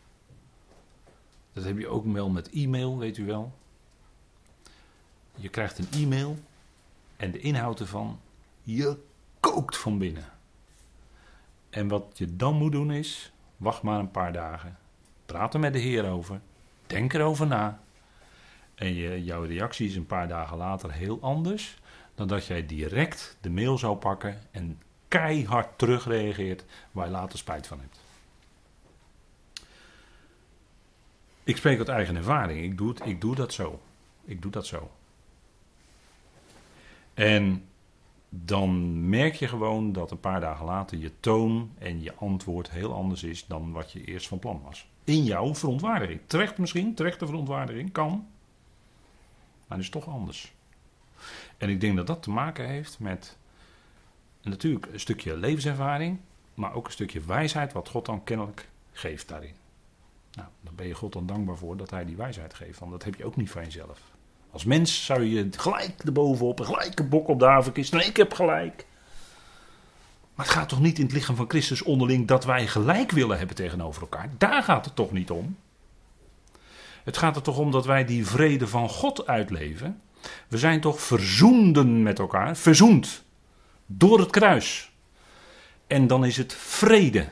Dat 1.52 1.64
heb 1.64 1.78
je 1.78 1.88
ook 1.88 2.06
wel 2.06 2.28
met 2.28 2.50
e-mail, 2.50 2.98
weet 2.98 3.16
u 3.16 3.24
wel. 3.24 3.52
Je 5.34 5.48
krijgt 5.48 5.78
een 5.78 6.02
e-mail 6.02 6.38
en 7.16 7.30
de 7.30 7.38
inhoud 7.38 7.80
ervan, 7.80 8.20
je 8.62 8.98
kookt 9.40 9.76
van 9.76 9.98
binnen. 9.98 10.24
En 11.70 11.88
wat 11.88 12.04
je 12.14 12.36
dan 12.36 12.54
moet 12.54 12.72
doen 12.72 12.92
is, 12.92 13.32
wacht 13.56 13.82
maar 13.82 13.98
een 13.98 14.10
paar 14.10 14.32
dagen. 14.32 14.78
Praat 15.26 15.54
er 15.54 15.60
met 15.60 15.72
de 15.72 15.78
Heer 15.78 16.10
over. 16.10 16.40
Denk 16.86 17.12
erover 17.12 17.46
na. 17.46 17.80
En 18.74 18.94
je, 18.94 19.24
jouw 19.24 19.42
reactie 19.42 19.88
is 19.88 19.96
een 19.96 20.06
paar 20.06 20.28
dagen 20.28 20.56
later 20.56 20.92
heel 20.92 21.18
anders 21.20 21.78
dan 22.14 22.28
dat 22.28 22.46
jij 22.46 22.66
direct 22.66 23.36
de 23.40 23.50
mail 23.50 23.78
zou 23.78 23.96
pakken 23.96 24.40
en 24.50 24.80
keihard 25.08 25.78
terugreageert 25.78 26.64
waar 26.92 27.06
je 27.06 27.12
later 27.12 27.38
spijt 27.38 27.66
van 27.66 27.80
hebt. 27.80 28.01
Ik 31.44 31.56
spreek 31.56 31.78
uit 31.78 31.88
eigen 31.88 32.16
ervaring. 32.16 32.62
Ik 32.62 32.78
doe, 32.78 32.88
het, 32.88 33.06
ik 33.06 33.20
doe 33.20 33.34
dat 33.34 33.52
zo. 33.52 33.80
Ik 34.24 34.42
doe 34.42 34.50
dat 34.50 34.66
zo. 34.66 34.90
En 37.14 37.64
dan 38.28 39.08
merk 39.08 39.34
je 39.34 39.48
gewoon 39.48 39.92
dat 39.92 40.10
een 40.10 40.20
paar 40.20 40.40
dagen 40.40 40.64
later 40.64 40.98
je 40.98 41.12
toon 41.20 41.72
en 41.78 42.02
je 42.02 42.14
antwoord 42.14 42.70
heel 42.70 42.94
anders 42.94 43.22
is 43.22 43.46
dan 43.46 43.72
wat 43.72 43.92
je 43.92 44.04
eerst 44.04 44.28
van 44.28 44.38
plan 44.38 44.62
was. 44.64 44.88
In 45.04 45.24
jouw 45.24 45.54
verontwaardiging. 45.54 46.20
Terecht 46.26 46.58
misschien, 46.58 46.94
terechte 46.94 47.26
verontwaardiging, 47.26 47.92
kan. 47.92 48.26
Maar 49.66 49.78
het 49.78 49.86
is 49.86 49.90
toch 49.90 50.06
anders. 50.06 50.52
En 51.58 51.68
ik 51.68 51.80
denk 51.80 51.96
dat 51.96 52.06
dat 52.06 52.22
te 52.22 52.30
maken 52.30 52.68
heeft 52.68 52.98
met 52.98 53.36
natuurlijk 54.42 54.86
een 54.92 55.00
stukje 55.00 55.36
levenservaring, 55.36 56.18
maar 56.54 56.74
ook 56.74 56.86
een 56.86 56.92
stukje 56.92 57.20
wijsheid 57.20 57.72
wat 57.72 57.88
God 57.88 58.06
dan 58.06 58.24
kennelijk 58.24 58.68
geeft 58.92 59.28
daarin. 59.28 59.54
Nou, 60.32 60.48
dan 60.60 60.74
ben 60.74 60.86
je 60.86 60.94
God 60.94 61.12
dan 61.12 61.26
dankbaar 61.26 61.56
voor 61.56 61.76
dat 61.76 61.90
hij 61.90 62.04
die 62.04 62.16
wijsheid 62.16 62.54
geeft, 62.54 62.78
want 62.78 62.90
dat 62.90 63.04
heb 63.04 63.14
je 63.14 63.24
ook 63.24 63.36
niet 63.36 63.50
van 63.50 63.64
jezelf. 63.64 64.00
Als 64.50 64.64
mens 64.64 65.04
zou 65.04 65.22
je 65.22 65.48
gelijk 65.50 66.02
erbovenop, 66.04 66.60
gelijk 66.60 66.98
een 66.98 67.08
bok 67.08 67.28
op 67.28 67.38
de 67.38 67.44
havenkist. 67.44 67.92
Nee, 67.92 68.06
ik 68.06 68.16
heb 68.16 68.34
gelijk. 68.34 68.86
Maar 70.34 70.46
het 70.46 70.54
gaat 70.54 70.68
toch 70.68 70.80
niet 70.80 70.98
in 70.98 71.04
het 71.04 71.14
lichaam 71.14 71.36
van 71.36 71.48
Christus 71.48 71.82
onderling 71.82 72.28
dat 72.28 72.44
wij 72.44 72.66
gelijk 72.66 73.10
willen 73.10 73.38
hebben 73.38 73.56
tegenover 73.56 74.02
elkaar? 74.02 74.30
Daar 74.38 74.62
gaat 74.62 74.84
het 74.84 74.96
toch 74.96 75.12
niet 75.12 75.30
om? 75.30 75.56
Het 77.04 77.16
gaat 77.16 77.36
er 77.36 77.42
toch 77.42 77.58
om 77.58 77.70
dat 77.70 77.86
wij 77.86 78.04
die 78.04 78.26
vrede 78.26 78.66
van 78.66 78.88
God 78.88 79.26
uitleven? 79.26 80.00
We 80.48 80.58
zijn 80.58 80.80
toch 80.80 81.00
verzoenden 81.00 82.02
met 82.02 82.18
elkaar, 82.18 82.56
verzoend 82.56 83.24
door 83.86 84.18
het 84.18 84.30
kruis. 84.30 84.92
En 85.86 86.06
dan 86.06 86.24
is 86.24 86.36
het 86.36 86.54
vrede. 86.54 87.28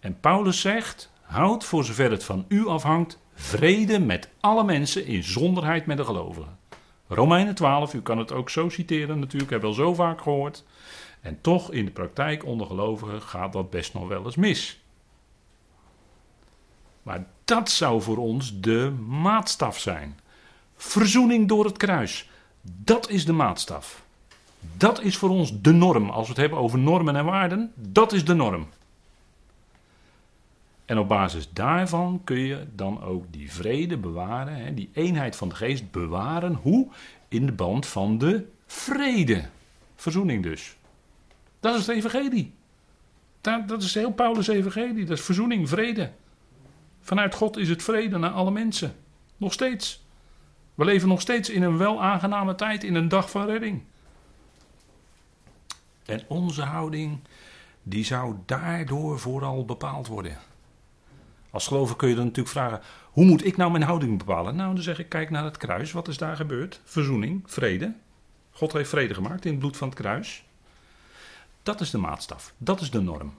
En 0.00 0.20
Paulus 0.20 0.60
zegt: 0.60 1.10
houd 1.30 1.64
voor 1.64 1.84
zover 1.84 2.10
het 2.10 2.24
van 2.24 2.44
u 2.48 2.66
afhangt 2.66 3.18
vrede 3.34 3.98
met 4.00 4.28
alle 4.40 4.64
mensen 4.64 5.06
in 5.06 5.24
zonderheid 5.24 5.86
met 5.86 5.96
de 5.96 6.04
gelovigen. 6.04 6.58
Romeinen 7.06 7.54
12, 7.54 7.94
u 7.94 8.02
kan 8.02 8.18
het 8.18 8.32
ook 8.32 8.50
zo 8.50 8.68
citeren 8.68 9.18
natuurlijk, 9.18 9.50
heb 9.50 9.62
wel 9.62 9.72
zo 9.72 9.94
vaak 9.94 10.20
gehoord. 10.20 10.64
En 11.20 11.40
toch 11.40 11.72
in 11.72 11.84
de 11.84 11.90
praktijk 11.90 12.44
onder 12.44 12.66
gelovigen 12.66 13.22
gaat 13.22 13.52
dat 13.52 13.70
best 13.70 13.94
nog 13.94 14.08
wel 14.08 14.24
eens 14.24 14.36
mis. 14.36 14.80
Maar 17.02 17.26
dat 17.44 17.70
zou 17.70 18.02
voor 18.02 18.16
ons 18.16 18.60
de 18.60 18.92
maatstaf 19.08 19.78
zijn. 19.78 20.18
Verzoening 20.76 21.48
door 21.48 21.64
het 21.64 21.76
kruis. 21.76 22.28
Dat 22.62 23.10
is 23.10 23.24
de 23.24 23.32
maatstaf. 23.32 24.02
Dat 24.76 25.02
is 25.02 25.16
voor 25.16 25.30
ons 25.30 25.60
de 25.60 25.72
norm. 25.72 26.10
Als 26.10 26.22
we 26.22 26.32
het 26.32 26.40
hebben 26.40 26.58
over 26.58 26.78
normen 26.78 27.16
en 27.16 27.24
waarden, 27.24 27.72
dat 27.74 28.12
is 28.12 28.24
de 28.24 28.34
norm. 28.34 28.68
En 30.90 30.98
op 30.98 31.08
basis 31.08 31.52
daarvan 31.52 32.20
kun 32.24 32.38
je 32.38 32.66
dan 32.74 33.02
ook 33.02 33.24
die 33.30 33.52
vrede 33.52 33.96
bewaren, 33.96 34.54
hè, 34.54 34.74
die 34.74 34.90
eenheid 34.92 35.36
van 35.36 35.48
de 35.48 35.54
geest 35.54 35.90
bewaren. 35.90 36.54
Hoe? 36.54 36.88
In 37.28 37.46
de 37.46 37.52
band 37.52 37.86
van 37.86 38.18
de 38.18 38.48
vrede. 38.66 39.44
Verzoening 39.96 40.42
dus. 40.42 40.76
Dat 41.60 41.74
is 41.74 41.86
het 41.86 41.96
evangelie. 41.96 42.54
Dat, 43.40 43.68
dat 43.68 43.82
is 43.82 43.94
heel 43.94 44.12
Paulus' 44.12 44.48
evangelie. 44.48 45.04
Dat 45.04 45.18
is 45.18 45.24
verzoening, 45.24 45.68
vrede. 45.68 46.10
Vanuit 47.00 47.34
God 47.34 47.56
is 47.56 47.68
het 47.68 47.82
vrede 47.82 48.18
naar 48.18 48.30
alle 48.30 48.50
mensen. 48.50 48.94
Nog 49.36 49.52
steeds. 49.52 50.04
We 50.74 50.84
leven 50.84 51.08
nog 51.08 51.20
steeds 51.20 51.50
in 51.50 51.62
een 51.62 51.78
wel 51.78 52.02
aangename 52.02 52.54
tijd, 52.54 52.84
in 52.84 52.94
een 52.94 53.08
dag 53.08 53.30
van 53.30 53.46
redding. 53.46 53.82
En 56.04 56.22
onze 56.28 56.62
houding, 56.62 57.18
die 57.82 58.04
zou 58.04 58.34
daardoor 58.46 59.18
vooral 59.18 59.64
bepaald 59.64 60.06
worden. 60.06 60.48
Als 61.50 61.66
gelover 61.66 61.96
kun 61.96 62.08
je 62.08 62.14
dan 62.14 62.24
natuurlijk 62.24 62.54
vragen: 62.54 62.80
hoe 63.10 63.24
moet 63.24 63.44
ik 63.44 63.56
nou 63.56 63.70
mijn 63.70 63.82
houding 63.82 64.18
bepalen? 64.18 64.56
Nou, 64.56 64.74
dan 64.74 64.82
zeg 64.82 64.98
ik: 64.98 65.08
kijk 65.08 65.30
naar 65.30 65.44
het 65.44 65.56
kruis. 65.56 65.92
Wat 65.92 66.08
is 66.08 66.16
daar 66.16 66.36
gebeurd? 66.36 66.80
Verzoening, 66.84 67.42
vrede. 67.46 67.94
God 68.50 68.72
heeft 68.72 68.90
vrede 68.90 69.14
gemaakt 69.14 69.44
in 69.44 69.50
het 69.50 69.60
bloed 69.60 69.76
van 69.76 69.88
het 69.88 69.98
kruis. 69.98 70.44
Dat 71.62 71.80
is 71.80 71.90
de 71.90 71.98
maatstaf. 71.98 72.52
Dat 72.58 72.80
is 72.80 72.90
de 72.90 73.00
norm. 73.00 73.34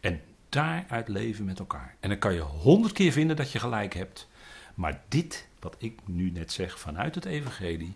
En 0.00 0.20
daaruit 0.48 1.08
leven 1.08 1.44
met 1.44 1.58
elkaar. 1.58 1.94
En 2.00 2.08
dan 2.08 2.18
kan 2.18 2.34
je 2.34 2.40
honderd 2.40 2.92
keer 2.92 3.12
vinden 3.12 3.36
dat 3.36 3.52
je 3.52 3.58
gelijk 3.58 3.94
hebt. 3.94 4.28
Maar 4.74 5.02
dit, 5.08 5.48
wat 5.60 5.76
ik 5.78 6.00
nu 6.04 6.30
net 6.30 6.52
zeg 6.52 6.78
vanuit 6.78 7.14
het 7.14 7.24
evangelie. 7.24 7.94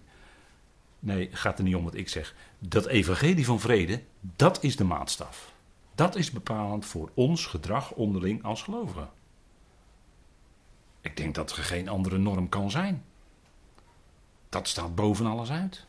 Nee, 0.98 1.28
gaat 1.32 1.58
er 1.58 1.64
niet 1.64 1.74
om 1.74 1.84
wat 1.84 1.94
ik 1.94 2.08
zeg. 2.08 2.34
Dat 2.58 2.86
evangelie 2.86 3.44
van 3.44 3.60
vrede, 3.60 4.02
dat 4.20 4.62
is 4.62 4.76
de 4.76 4.84
maatstaf. 4.84 5.52
Dat 5.94 6.16
is 6.16 6.30
bepalend 6.30 6.86
voor 6.86 7.10
ons 7.14 7.46
gedrag 7.46 7.92
onderling 7.92 8.44
als 8.44 8.62
gelovigen. 8.62 9.08
Ik 11.06 11.16
denk 11.16 11.34
dat 11.34 11.50
er 11.50 11.62
geen 11.62 11.88
andere 11.88 12.18
norm 12.18 12.48
kan 12.48 12.70
zijn. 12.70 13.04
Dat 14.48 14.68
staat 14.68 14.94
boven 14.94 15.26
alles 15.26 15.50
uit. 15.50 15.86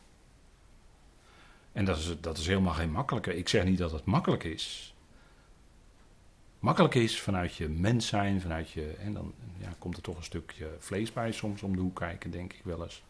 En 1.71 1.85
dat 1.85 1.97
is, 1.97 2.15
dat 2.21 2.37
is 2.37 2.47
helemaal 2.47 2.73
geen 2.73 2.91
makkelijke. 2.91 3.37
Ik 3.37 3.49
zeg 3.49 3.63
niet 3.63 3.77
dat 3.77 3.91
het 3.91 4.05
makkelijk 4.05 4.43
is. 4.43 4.95
Makkelijk 6.59 6.95
is 6.95 7.21
vanuit 7.21 7.55
je 7.55 7.67
mens 7.69 8.07
zijn, 8.07 8.41
vanuit 8.41 8.69
je. 8.69 8.95
En 8.99 9.13
dan 9.13 9.33
ja, 9.57 9.73
komt 9.79 9.95
er 9.95 10.01
toch 10.01 10.17
een 10.17 10.23
stukje 10.23 10.75
vlees 10.79 11.13
bij 11.13 11.31
soms 11.31 11.61
om 11.61 11.75
de 11.75 11.81
hoek 11.81 11.95
kijken, 11.95 12.31
denk 12.31 12.53
ik 12.53 12.63
wel 12.63 12.83
eens. 12.83 13.03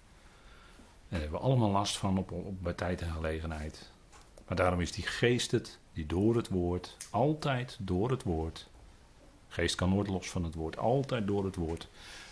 En 0.99 1.07
daar 1.09 1.19
hebben 1.19 1.39
we 1.39 1.45
allemaal 1.45 1.71
last 1.71 1.97
van 1.97 2.17
op, 2.17 2.31
op, 2.31 2.63
bij 2.63 2.73
tijd 2.73 3.01
en 3.01 3.11
gelegenheid. 3.11 3.91
Maar 4.47 4.57
daarom 4.57 4.81
is 4.81 4.91
die 4.91 5.05
geest 5.05 5.51
het, 5.51 5.79
die 5.93 6.05
door 6.05 6.35
het 6.35 6.47
woord, 6.47 6.97
altijd 7.09 7.77
door 7.79 8.09
het 8.09 8.23
woord. 8.23 8.67
Geest 9.57 9.75
kan 9.75 9.89
nooit 9.89 10.07
los 10.07 10.29
van 10.29 10.43
het 10.43 10.55
woord, 10.55 10.77
altijd 10.77 11.27
door 11.27 11.45
het 11.45 11.55
woord. 11.55 11.87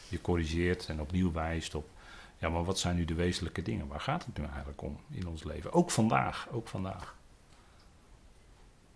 Je 0.10 0.22
corrigeert 0.22 0.86
en 0.88 1.01
opnieuw 1.01 1.32
wijst 1.32 1.75
op 1.75 1.89
ja, 2.38 2.50
maar 2.50 2.63
wat 2.63 2.79
zijn 2.79 2.96
nu 2.96 3.05
de 3.05 3.13
wezenlijke 3.13 3.62
dingen? 3.62 3.88
Waar 3.88 4.00
gaat 4.00 4.25
het 4.25 4.38
nu 4.38 4.44
eigenlijk 4.44 4.82
om 4.82 5.00
in 5.12 5.27
ons 5.27 5.44
leven? 5.44 5.74
Ook 5.74 5.91
vandaag, 5.91 6.48
ook 6.51 6.67
vandaag. 6.67 7.15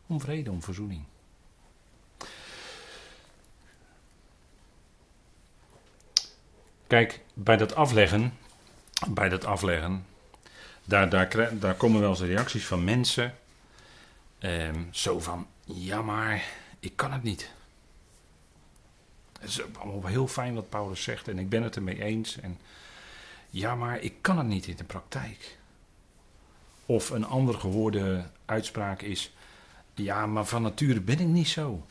Om 0.07 0.21
vrede, 0.21 0.51
om 0.51 0.63
verzoening. 0.63 1.03
Kijk, 6.87 7.21
bij 7.33 7.57
dat 7.57 7.75
afleggen, 7.75 8.37
bij 9.07 9.29
dat 9.29 9.45
afleggen, 9.45 10.05
daar, 10.83 11.09
daar, 11.09 11.59
daar 11.59 11.75
komen 11.75 12.01
wel 12.01 12.09
eens 12.09 12.21
reacties 12.21 12.65
van 12.65 12.83
mensen. 12.83 13.35
Ehm, 14.39 14.83
zo 14.91 15.19
van, 15.19 15.47
ja 15.63 16.01
maar, 16.01 16.43
ik 16.79 16.95
kan 16.95 17.11
het 17.11 17.23
niet. 17.23 17.51
Het 19.39 19.49
is 19.49 19.61
allemaal 19.79 20.09
heel 20.09 20.27
fijn 20.27 20.53
wat 20.53 20.69
Paulus 20.69 21.03
zegt 21.03 21.27
en 21.27 21.39
ik 21.39 21.49
ben 21.49 21.63
het 21.63 21.75
ermee 21.75 22.03
eens. 22.03 22.39
En 22.39 22.57
ja, 23.49 23.75
maar 23.75 23.99
ik 23.99 24.13
kan 24.21 24.37
het 24.37 24.47
niet 24.47 24.67
in 24.67 24.75
de 24.75 24.83
praktijk. 24.83 25.57
Of 26.85 27.09
een 27.09 27.25
andere 27.25 27.59
gehoorde 27.59 28.23
uitspraak 28.45 29.01
is: 29.01 29.33
Ja, 29.93 30.25
maar 30.25 30.45
van 30.45 30.61
nature 30.61 31.01
ben 31.01 31.19
ik 31.19 31.27
niet 31.27 31.47
zo. 31.47 31.85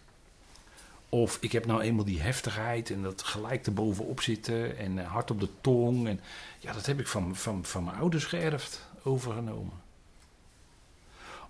Of 1.09 1.39
ik 1.41 1.53
heb 1.53 1.67
nou 1.67 1.81
eenmaal 1.81 2.05
die 2.05 2.21
heftigheid 2.21 2.91
en 2.91 3.03
dat 3.03 3.23
gelijk 3.23 3.67
erbovenop 3.67 4.21
zitten 4.21 4.79
en 4.79 4.99
hard 4.99 5.31
op 5.31 5.41
de 5.41 5.49
tong. 5.61 6.09
En, 6.09 6.21
ja, 6.59 6.73
dat 6.73 6.87
heb 6.87 7.01
ik 7.01 7.07
van, 7.07 7.37
van, 7.37 7.65
van 7.65 7.85
mijn 7.85 7.97
ouders 7.97 8.25
geërfd, 8.25 8.87
overgenomen. 9.03 9.73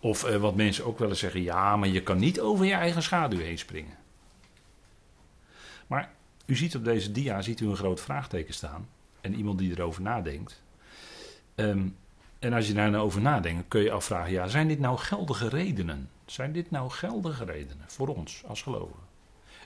Of 0.01 0.25
eh, 0.25 0.37
wat 0.37 0.55
mensen 0.55 0.85
ook 0.85 0.99
wel 0.99 1.09
eens 1.09 1.19
zeggen: 1.19 1.43
Ja, 1.43 1.77
maar 1.77 1.89
je 1.89 2.03
kan 2.03 2.19
niet 2.19 2.41
over 2.41 2.65
je 2.65 2.73
eigen 2.73 3.03
schaduw 3.03 3.39
heen 3.39 3.59
springen. 3.59 3.97
Maar 5.89 6.11
u 6.47 6.57
ziet 6.57 6.77
op 6.77 6.85
deze 6.85 7.13
dia 7.13 7.43
ziet 7.43 7.61
u 7.61 7.69
een 7.69 7.77
groot 7.77 8.01
vraagteken 8.01 8.55
staan 8.55 8.89
en 9.21 9.35
iemand 9.35 9.59
die 9.59 9.71
erover 9.71 10.03
nadenkt. 10.03 10.63
Ehm, 11.55 11.89
en 12.39 12.53
als 12.53 12.67
je 12.67 12.73
daar 12.73 12.91
nou 12.91 13.21
nadenkt, 13.21 13.69
kun 13.69 13.81
je 13.81 13.91
afvragen: 13.91 14.33
ja, 14.33 14.49
zijn 14.49 14.69
dit 14.69 14.79
nou 14.79 14.99
geldige 14.99 15.49
redenen? 15.49 16.11
Zijn 16.27 16.53
dit 16.53 16.71
nou 16.71 16.91
geldige 16.91 17.45
redenen 17.45 17.85
voor 17.87 18.09
ons 18.09 18.43
als 18.47 18.63
gelovigen? 18.63 19.03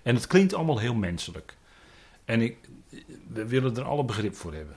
En 0.03 0.15
het 0.15 0.27
klinkt 0.27 0.55
allemaal 0.55 0.79
heel 0.79 0.95
menselijk. 0.95 1.57
En 2.25 2.41
ik, 2.41 2.57
we 3.29 3.47
willen 3.47 3.77
er 3.77 3.85
alle 3.85 4.05
begrip 4.05 4.35
voor 4.35 4.55
hebben. 4.55 4.77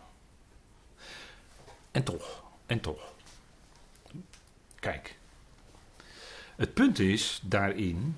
En 1.91 2.03
toch, 2.03 2.43
en 2.65 2.79
toch. 2.79 3.13
Kijk. 4.79 5.17
Het 6.55 6.73
punt 6.73 6.99
is 6.99 7.41
daarin. 7.43 8.17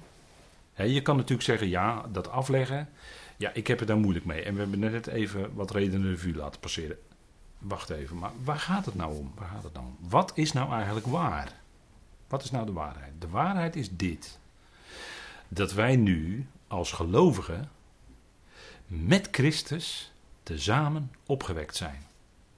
Je 0.86 1.01
kan 1.01 1.15
natuurlijk 1.15 1.43
zeggen: 1.43 1.67
ja, 1.67 2.05
dat 2.12 2.29
afleggen. 2.29 2.89
Ja, 3.38 3.53
ik 3.53 3.67
heb 3.67 3.79
het 3.79 3.88
daar 3.88 3.98
moeilijk 3.98 4.25
mee. 4.25 4.43
En 4.43 4.53
we 4.53 4.60
hebben 4.60 4.79
net 4.79 5.07
even 5.07 5.53
wat 5.53 5.72
redenen 5.72 6.01
de 6.01 6.10
revue 6.10 6.36
laten 6.36 6.60
passeren. 6.60 6.98
Wacht 7.57 7.89
even, 7.89 8.17
maar 8.17 8.31
waar 8.43 8.60
gaat 8.60 8.86
het 8.86 8.96
nou 8.96 9.17
om? 9.17 9.31
Waar 9.36 9.50
gaat 9.50 9.63
het 9.63 9.74
nou 9.74 9.86
om? 9.86 9.98
Wat 10.10 10.31
is 10.36 10.51
nou 10.51 10.72
eigenlijk 10.72 11.07
waar? 11.07 11.53
Wat 12.27 12.43
is 12.43 12.51
nou 12.51 12.65
de 12.65 12.72
waarheid? 12.72 13.13
De 13.19 13.29
waarheid 13.29 13.75
is 13.75 13.89
dit. 13.91 14.39
Dat 15.48 15.74
wij 15.74 15.96
nu 15.96 16.48
als 16.67 16.91
gelovigen 16.91 17.69
met 18.88 19.27
Christus 19.31 20.12
tezamen 20.43 21.12
opgewekt 21.25 21.75
zijn. 21.75 22.05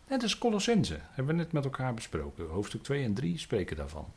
Net 0.08 0.24
als 0.24 0.38
Colossense, 0.38 1.00
hebben 1.02 1.36
we 1.36 1.42
net 1.42 1.52
met 1.52 1.64
elkaar 1.64 1.94
besproken. 1.94 2.48
Hoofdstuk 2.48 2.84
2 2.84 3.04
en 3.04 3.14
3 3.14 3.38
spreken 3.38 3.76
daarvan. 3.76 4.14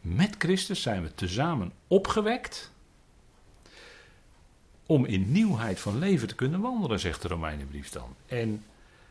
Met 0.00 0.34
Christus 0.38 0.82
zijn 0.82 1.02
we 1.02 1.14
tezamen 1.14 1.72
opgewekt 1.88 2.71
om 4.92 5.04
in 5.04 5.32
nieuwheid 5.32 5.80
van 5.80 5.98
leven 5.98 6.28
te 6.28 6.34
kunnen 6.34 6.60
wandelen, 6.60 7.00
zegt 7.00 7.22
de 7.22 7.28
Romeinenbrief 7.28 7.90
dan. 7.90 8.14
En 8.26 8.64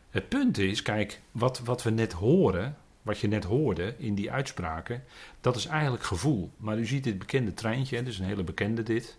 het 0.10 0.30
punt 0.30 0.58
is, 0.58 0.82
kijk, 0.82 1.22
wat, 1.32 1.60
wat 1.60 1.84
we 1.84 1.90
net 1.90 2.12
horen, 2.12 2.78
wat 3.02 3.20
je 3.20 3.28
net 3.28 3.44
hoorde 3.44 3.96
in 3.98 4.16
die 4.16 4.32
uitspraken, 4.32 5.04
dat 5.42 5.56
is 5.56 5.66
eigenlijk 5.66 6.04
gevoel. 6.04 6.52
Maar 6.58 6.78
u 6.78 6.86
ziet 6.86 7.04
dit 7.04 7.20
bekende 7.20 7.54
treintje, 7.54 7.98
dat 7.98 8.08
is 8.08 8.20
een 8.20 8.26
hele 8.26 8.44
bekende 8.44 8.84
dit. 8.84 9.18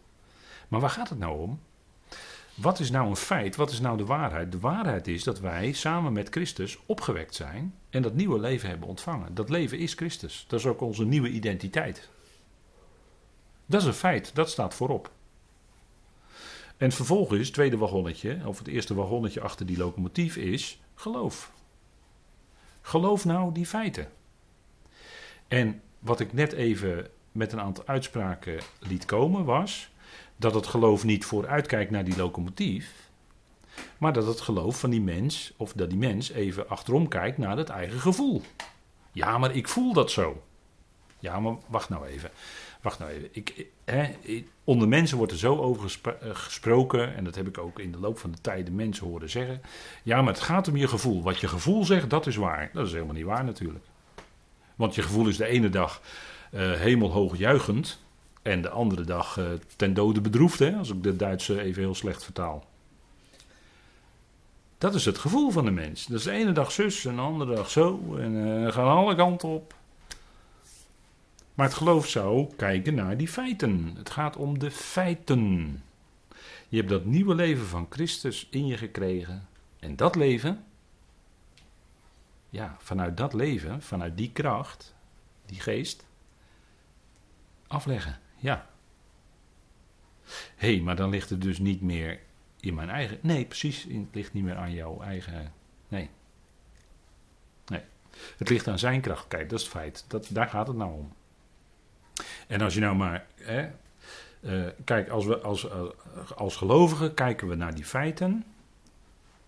Maar 0.68 0.80
waar 0.80 0.90
gaat 0.90 1.08
het 1.08 1.18
nou 1.18 1.40
om? 1.40 1.60
Wat 2.54 2.80
is 2.80 2.90
nou 2.90 3.08
een 3.08 3.16
feit? 3.16 3.56
Wat 3.56 3.70
is 3.70 3.80
nou 3.80 3.96
de 3.96 4.04
waarheid? 4.04 4.52
De 4.52 4.60
waarheid 4.60 5.08
is 5.08 5.24
dat 5.24 5.40
wij 5.40 5.72
samen 5.72 6.12
met 6.12 6.28
Christus 6.28 6.78
opgewekt 6.86 7.34
zijn 7.34 7.74
en 7.90 8.02
dat 8.02 8.14
nieuwe 8.14 8.38
leven 8.40 8.68
hebben 8.68 8.88
ontvangen. 8.88 9.34
Dat 9.34 9.50
leven 9.50 9.78
is 9.78 9.94
Christus. 9.94 10.44
Dat 10.48 10.58
is 10.58 10.66
ook 10.66 10.80
onze 10.80 11.04
nieuwe 11.04 11.28
identiteit. 11.28 12.08
Dat 13.66 13.80
is 13.80 13.86
een 13.86 13.94
feit, 13.94 14.34
dat 14.34 14.50
staat 14.50 14.74
voorop. 14.74 15.10
En 16.82 16.92
vervolgens, 16.92 17.44
het 17.44 17.52
tweede 17.52 17.76
wagonnetje, 17.76 18.38
of 18.44 18.58
het 18.58 18.68
eerste 18.68 18.94
wagonnetje 18.94 19.40
achter 19.40 19.66
die 19.66 19.76
locomotief 19.76 20.36
is 20.36 20.80
geloof. 20.94 21.52
Geloof 22.80 23.24
nou 23.24 23.52
die 23.52 23.66
feiten. 23.66 24.08
En 25.48 25.82
wat 25.98 26.20
ik 26.20 26.32
net 26.32 26.52
even 26.52 27.08
met 27.32 27.52
een 27.52 27.60
aantal 27.60 27.86
uitspraken 27.86 28.60
liet 28.80 29.04
komen 29.04 29.44
was 29.44 29.90
dat 30.36 30.54
het 30.54 30.66
geloof 30.66 31.04
niet 31.04 31.24
vooruitkijkt 31.24 31.90
naar 31.90 32.04
die 32.04 32.16
locomotief, 32.16 33.10
maar 33.98 34.12
dat 34.12 34.26
het 34.26 34.40
geloof 34.40 34.80
van 34.80 34.90
die 34.90 35.00
mens, 35.00 35.52
of 35.56 35.72
dat 35.72 35.90
die 35.90 35.98
mens 35.98 36.30
even 36.30 36.68
achterom 36.68 37.08
kijkt 37.08 37.38
naar 37.38 37.56
het 37.56 37.68
eigen 37.68 38.00
gevoel. 38.00 38.42
Ja, 39.12 39.38
maar 39.38 39.54
ik 39.54 39.68
voel 39.68 39.92
dat 39.92 40.10
zo. 40.10 40.42
Ja, 41.22 41.40
maar 41.40 41.54
wacht 41.66 41.88
nou 41.88 42.06
even. 42.06 42.30
Wacht 42.80 42.98
nou 42.98 43.10
even. 43.10 43.28
Ik, 43.32 43.66
hè, 43.84 44.14
onder 44.64 44.88
mensen 44.88 45.16
wordt 45.16 45.32
er 45.32 45.38
zo 45.38 45.56
over 45.56 45.98
eh, 46.02 46.28
gesproken, 46.32 47.14
en 47.14 47.24
dat 47.24 47.34
heb 47.34 47.48
ik 47.48 47.58
ook 47.58 47.78
in 47.78 47.92
de 47.92 47.98
loop 47.98 48.18
van 48.18 48.30
de 48.30 48.40
tijden 48.40 48.74
mensen 48.74 49.06
horen 49.06 49.30
zeggen. 49.30 49.60
Ja, 50.02 50.22
maar 50.22 50.32
het 50.32 50.42
gaat 50.42 50.68
om 50.68 50.76
je 50.76 50.88
gevoel. 50.88 51.22
Wat 51.22 51.40
je 51.40 51.48
gevoel 51.48 51.84
zegt, 51.84 52.10
dat 52.10 52.26
is 52.26 52.36
waar. 52.36 52.70
Dat 52.72 52.86
is 52.86 52.92
helemaal 52.92 53.14
niet 53.14 53.24
waar 53.24 53.44
natuurlijk. 53.44 53.84
Want 54.74 54.94
je 54.94 55.02
gevoel 55.02 55.28
is 55.28 55.36
de 55.36 55.46
ene 55.46 55.68
dag 55.68 56.00
uh, 56.52 56.72
hemelhoog 56.72 57.36
juichend, 57.36 57.98
en 58.42 58.62
de 58.62 58.70
andere 58.70 59.04
dag 59.04 59.38
uh, 59.38 59.44
ten 59.76 59.94
dode 59.94 60.20
bedroefd, 60.20 60.58
hè, 60.58 60.76
als 60.76 60.90
ik 60.90 61.02
de 61.02 61.16
Duitse 61.16 61.60
even 61.60 61.82
heel 61.82 61.94
slecht 61.94 62.24
vertaal. 62.24 62.64
Dat 64.78 64.94
is 64.94 65.04
het 65.04 65.18
gevoel 65.18 65.50
van 65.50 65.64
de 65.64 65.70
mens. 65.70 66.06
Dat 66.06 66.18
is 66.18 66.24
de 66.24 66.30
ene 66.30 66.52
dag 66.52 66.72
zus 66.72 67.04
en 67.04 67.14
de 67.14 67.20
andere 67.20 67.54
dag 67.54 67.70
zo. 67.70 68.16
En 68.18 68.32
uh, 68.32 68.72
gaan 68.72 68.88
alle 68.88 69.14
kanten 69.14 69.48
op. 69.48 69.74
Maar 71.54 71.66
het 71.66 71.76
geloof 71.76 72.08
zou 72.08 72.54
kijken 72.56 72.94
naar 72.94 73.16
die 73.16 73.28
feiten. 73.28 73.92
Het 73.96 74.10
gaat 74.10 74.36
om 74.36 74.58
de 74.58 74.70
feiten. 74.70 75.82
Je 76.68 76.76
hebt 76.76 76.88
dat 76.88 77.04
nieuwe 77.04 77.34
leven 77.34 77.66
van 77.66 77.86
Christus 77.90 78.48
in 78.50 78.66
je 78.66 78.76
gekregen. 78.76 79.48
En 79.78 79.96
dat 79.96 80.14
leven, 80.14 80.64
ja, 82.50 82.76
vanuit 82.78 83.16
dat 83.16 83.34
leven, 83.34 83.82
vanuit 83.82 84.16
die 84.16 84.32
kracht, 84.32 84.94
die 85.46 85.60
geest, 85.60 86.06
afleggen. 87.66 88.18
Ja. 88.36 88.66
Hé, 90.56 90.74
hey, 90.74 90.80
maar 90.80 90.96
dan 90.96 91.10
ligt 91.10 91.30
het 91.30 91.40
dus 91.42 91.58
niet 91.58 91.80
meer 91.80 92.20
in 92.60 92.74
mijn 92.74 92.90
eigen. 92.90 93.18
Nee, 93.20 93.44
precies. 93.44 93.82
Het 93.82 94.06
ligt 94.12 94.32
niet 94.32 94.44
meer 94.44 94.56
aan 94.56 94.72
jouw 94.72 95.00
eigen. 95.00 95.52
Nee. 95.88 96.10
Nee. 97.66 97.82
Het 98.36 98.48
ligt 98.48 98.68
aan 98.68 98.78
zijn 98.78 99.00
kracht. 99.00 99.28
Kijk, 99.28 99.50
dat 99.50 99.58
is 99.58 99.64
het 99.64 99.74
feit. 99.74 100.04
Dat, 100.08 100.28
daar 100.30 100.48
gaat 100.48 100.66
het 100.66 100.76
nou 100.76 100.92
om. 100.92 101.12
En 102.52 102.60
als 102.60 102.74
je 102.74 102.80
nou 102.80 102.96
maar. 102.96 103.26
Hè, 103.34 103.68
uh, 104.40 104.68
kijk, 104.84 105.08
als, 105.08 105.24
we, 105.24 105.40
als, 105.40 105.64
uh, 105.64 105.82
als 106.36 106.56
gelovigen 106.56 107.14
kijken 107.14 107.48
we 107.48 107.54
naar 107.54 107.74
die 107.74 107.84
feiten. 107.84 108.44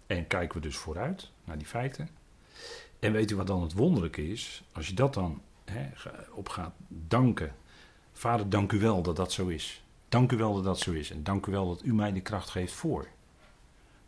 En 0.06 0.26
kijken 0.26 0.56
we 0.60 0.66
dus 0.66 0.76
vooruit 0.76 1.30
naar 1.44 1.58
die 1.58 1.66
feiten. 1.66 2.08
En 2.98 3.12
weet 3.12 3.30
u 3.30 3.36
wat 3.36 3.46
dan 3.46 3.62
het 3.62 3.72
wonderlijke 3.72 4.30
is? 4.30 4.62
Als 4.72 4.86
je 4.86 4.94
dat 4.94 5.14
dan 5.14 5.42
hè, 5.64 5.88
op 6.30 6.48
gaat 6.48 6.72
danken. 6.88 7.54
Vader, 8.12 8.48
dank 8.48 8.72
u 8.72 8.78
wel 8.78 9.02
dat 9.02 9.16
dat 9.16 9.32
zo 9.32 9.46
is. 9.46 9.84
Dank 10.08 10.32
u 10.32 10.36
wel 10.36 10.54
dat 10.54 10.64
dat 10.64 10.78
zo 10.78 10.92
is. 10.92 11.10
En 11.10 11.22
dank 11.22 11.46
u 11.46 11.52
wel 11.52 11.68
dat 11.68 11.84
u 11.84 11.94
mij 11.94 12.12
de 12.12 12.20
kracht 12.20 12.50
geeft 12.50 12.72
voor. 12.72 13.08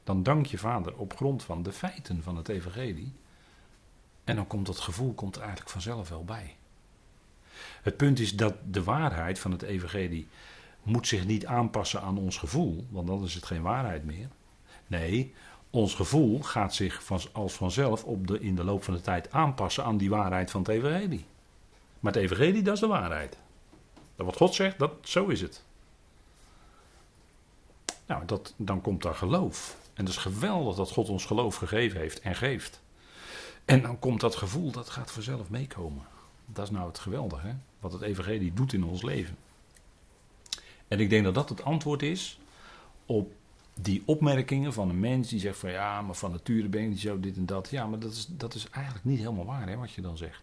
Dan 0.04 0.22
dank 0.22 0.46
je 0.46 0.58
vader 0.58 0.96
op 0.96 1.16
grond 1.16 1.42
van 1.42 1.62
de 1.62 1.72
feiten 1.72 2.22
van 2.22 2.36
het 2.36 2.48
evangelie. 2.48 3.12
En 4.24 4.36
dan 4.36 4.46
komt 4.46 4.66
dat 4.66 4.78
gevoel 4.78 5.12
komt 5.12 5.38
eigenlijk 5.38 5.70
vanzelf 5.70 6.08
wel 6.08 6.24
bij. 6.24 6.56
Het 7.82 7.96
punt 7.96 8.18
is 8.18 8.36
dat 8.36 8.54
de 8.64 8.82
waarheid 8.82 9.38
van 9.38 9.50
het 9.50 9.62
evangelie 9.62 10.28
moet 10.82 11.06
zich 11.06 11.26
niet 11.26 11.46
aanpassen 11.46 12.00
aan 12.00 12.18
ons 12.18 12.36
gevoel, 12.36 12.86
want 12.90 13.06
dan 13.06 13.24
is 13.24 13.34
het 13.34 13.46
geen 13.46 13.62
waarheid 13.62 14.04
meer. 14.04 14.28
Nee, 14.86 15.34
ons 15.70 15.94
gevoel 15.94 16.42
gaat 16.42 16.74
zich 16.74 17.02
als 17.32 17.52
vanzelf 17.52 18.04
op 18.04 18.26
de, 18.26 18.40
in 18.40 18.54
de 18.56 18.64
loop 18.64 18.84
van 18.84 18.94
de 18.94 19.00
tijd 19.00 19.32
aanpassen 19.32 19.84
aan 19.84 19.96
die 19.96 20.10
waarheid 20.10 20.50
van 20.50 20.60
het 20.60 20.70
evangelie. 20.70 21.24
Maar 22.00 22.12
het 22.12 22.22
evangelie, 22.22 22.62
dat 22.62 22.74
is 22.74 22.80
de 22.80 22.86
waarheid. 22.86 23.36
Dat 24.16 24.26
wat 24.26 24.36
God 24.36 24.54
zegt, 24.54 24.78
dat, 24.78 24.92
zo 25.02 25.26
is 25.26 25.40
het. 25.40 25.64
Nou, 28.06 28.24
dat, 28.26 28.54
dan 28.56 28.80
komt 28.80 29.02
daar 29.02 29.14
geloof. 29.14 29.76
En 29.94 30.04
het 30.04 30.14
is 30.14 30.20
geweldig 30.20 30.76
dat 30.76 30.90
God 30.90 31.08
ons 31.08 31.24
geloof 31.24 31.56
gegeven 31.56 32.00
heeft 32.00 32.20
en 32.20 32.34
geeft. 32.34 32.80
En 33.64 33.82
dan 33.82 33.98
komt 33.98 34.20
dat 34.20 34.36
gevoel, 34.36 34.70
dat 34.70 34.90
gaat 34.90 35.10
vanzelf 35.10 35.50
meekomen. 35.50 36.06
Dat 36.46 36.64
is 36.64 36.70
nou 36.70 36.88
het 36.88 36.98
geweldige, 36.98 37.54
wat 37.80 37.92
het 37.92 38.02
evangelie 38.02 38.52
doet 38.52 38.72
in 38.72 38.84
ons 38.84 39.02
leven. 39.02 39.36
En 40.88 41.00
ik 41.00 41.10
denk 41.10 41.24
dat 41.24 41.34
dat 41.34 41.48
het 41.48 41.62
antwoord 41.62 42.02
is 42.02 42.38
op 43.06 43.32
die 43.80 44.02
opmerkingen 44.04 44.72
van 44.72 44.88
een 44.88 45.00
mens 45.00 45.28
die 45.28 45.40
zegt 45.40 45.58
van 45.58 45.70
ja, 45.70 46.02
maar 46.02 46.14
van 46.14 46.30
nature 46.30 46.68
ben 46.68 46.90
je 46.90 46.98
zo 46.98 47.20
dit 47.20 47.36
en 47.36 47.46
dat. 47.46 47.70
Ja, 47.70 47.86
maar 47.86 47.98
dat 47.98 48.12
is, 48.12 48.26
dat 48.30 48.54
is 48.54 48.70
eigenlijk 48.70 49.04
niet 49.04 49.18
helemaal 49.18 49.44
waar 49.44 49.68
hè, 49.68 49.76
wat 49.76 49.92
je 49.92 50.02
dan 50.02 50.16
zegt. 50.16 50.42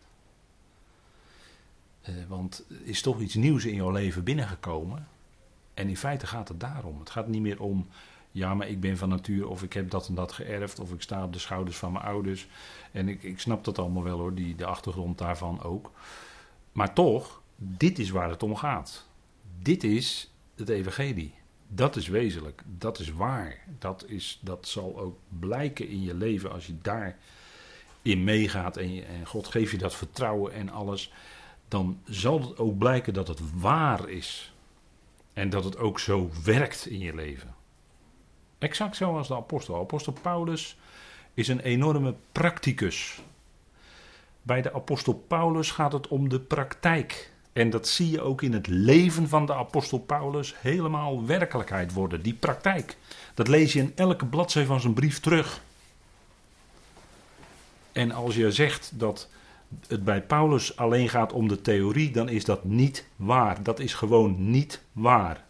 Uh, 2.09 2.15
want 2.27 2.65
er 2.69 2.85
is 2.85 3.01
toch 3.01 3.19
iets 3.19 3.35
nieuws 3.35 3.65
in 3.65 3.75
jouw 3.75 3.91
leven 3.91 4.23
binnengekomen. 4.23 5.07
En 5.73 5.89
in 5.89 5.97
feite 5.97 6.27
gaat 6.27 6.47
het 6.47 6.59
daarom. 6.59 6.99
Het 6.99 7.09
gaat 7.09 7.27
niet 7.27 7.41
meer 7.41 7.61
om, 7.61 7.87
ja, 8.33 8.53
maar 8.53 8.67
ik 8.67 8.79
ben 8.79 8.97
van 8.97 9.09
natuur 9.09 9.47
of 9.47 9.63
ik 9.63 9.73
heb 9.73 9.89
dat 9.89 10.07
en 10.07 10.15
dat 10.15 10.31
geërfd 10.31 10.79
of 10.79 10.91
ik 10.91 11.01
sta 11.01 11.23
op 11.23 11.33
de 11.33 11.39
schouders 11.39 11.77
van 11.77 11.91
mijn 11.91 12.05
ouders. 12.05 12.47
En 12.91 13.09
ik, 13.09 13.23
ik 13.23 13.39
snap 13.39 13.63
dat 13.63 13.79
allemaal 13.79 14.03
wel 14.03 14.19
hoor, 14.19 14.33
die, 14.33 14.55
de 14.55 14.65
achtergrond 14.65 15.17
daarvan 15.17 15.61
ook. 15.63 15.91
Maar 16.71 16.93
toch, 16.93 17.41
dit 17.55 17.99
is 17.99 18.09
waar 18.09 18.29
het 18.29 18.43
om 18.43 18.55
gaat. 18.55 19.07
Dit 19.59 19.83
is 19.83 20.31
het 20.55 20.69
evangelie. 20.69 21.33
Dat 21.67 21.95
is 21.95 22.07
wezenlijk, 22.07 22.63
dat 22.65 22.99
is 22.99 23.11
waar. 23.11 23.63
Dat, 23.79 24.05
is, 24.07 24.39
dat 24.41 24.67
zal 24.67 24.99
ook 24.99 25.17
blijken 25.39 25.87
in 25.87 26.01
je 26.01 26.13
leven 26.13 26.51
als 26.51 26.67
je 26.67 26.77
daarin 26.81 28.23
meegaat 28.23 28.77
en, 28.77 29.07
en 29.07 29.25
God 29.25 29.47
geeft 29.47 29.71
je 29.71 29.77
dat 29.77 29.95
vertrouwen 29.95 30.53
en 30.53 30.69
alles. 30.69 31.11
Dan 31.67 31.99
zal 32.05 32.41
het 32.41 32.57
ook 32.57 32.77
blijken 32.77 33.13
dat 33.13 33.27
het 33.27 33.59
waar 33.59 34.09
is. 34.09 34.53
En 35.33 35.49
dat 35.49 35.63
het 35.63 35.77
ook 35.77 35.99
zo 35.99 36.29
werkt 36.43 36.85
in 36.85 36.99
je 36.99 37.15
leven. 37.15 37.52
Exact 38.63 38.95
zoals 38.95 39.27
de 39.27 39.35
apostel. 39.35 39.79
Apostel 39.79 40.13
Paulus 40.21 40.77
is 41.33 41.47
een 41.47 41.59
enorme 41.59 42.15
practicus. 42.31 43.21
Bij 44.41 44.61
de 44.61 44.73
apostel 44.73 45.13
Paulus 45.27 45.71
gaat 45.71 45.93
het 45.93 46.07
om 46.07 46.29
de 46.29 46.39
praktijk. 46.39 47.31
En 47.53 47.69
dat 47.69 47.87
zie 47.87 48.11
je 48.11 48.21
ook 48.21 48.41
in 48.41 48.53
het 48.53 48.67
leven 48.67 49.29
van 49.29 49.45
de 49.45 49.53
apostel 49.53 49.99
Paulus 49.99 50.55
helemaal 50.57 51.25
werkelijkheid 51.25 51.93
worden. 51.93 52.21
Die 52.21 52.33
praktijk. 52.33 52.97
Dat 53.33 53.47
lees 53.47 53.73
je 53.73 53.79
in 53.79 53.91
elke 53.95 54.25
bladzijde 54.25 54.67
van 54.67 54.81
zijn 54.81 54.93
brief 54.93 55.19
terug. 55.19 55.61
En 57.91 58.11
als 58.11 58.35
je 58.35 58.51
zegt 58.51 58.91
dat 58.93 59.29
het 59.87 60.03
bij 60.03 60.21
Paulus 60.21 60.75
alleen 60.77 61.09
gaat 61.09 61.33
om 61.33 61.47
de 61.47 61.61
theorie, 61.61 62.11
dan 62.11 62.29
is 62.29 62.45
dat 62.45 62.63
niet 62.63 63.05
waar. 63.15 63.63
Dat 63.63 63.79
is 63.79 63.93
gewoon 63.93 64.49
niet 64.51 64.81
waar. 64.91 65.43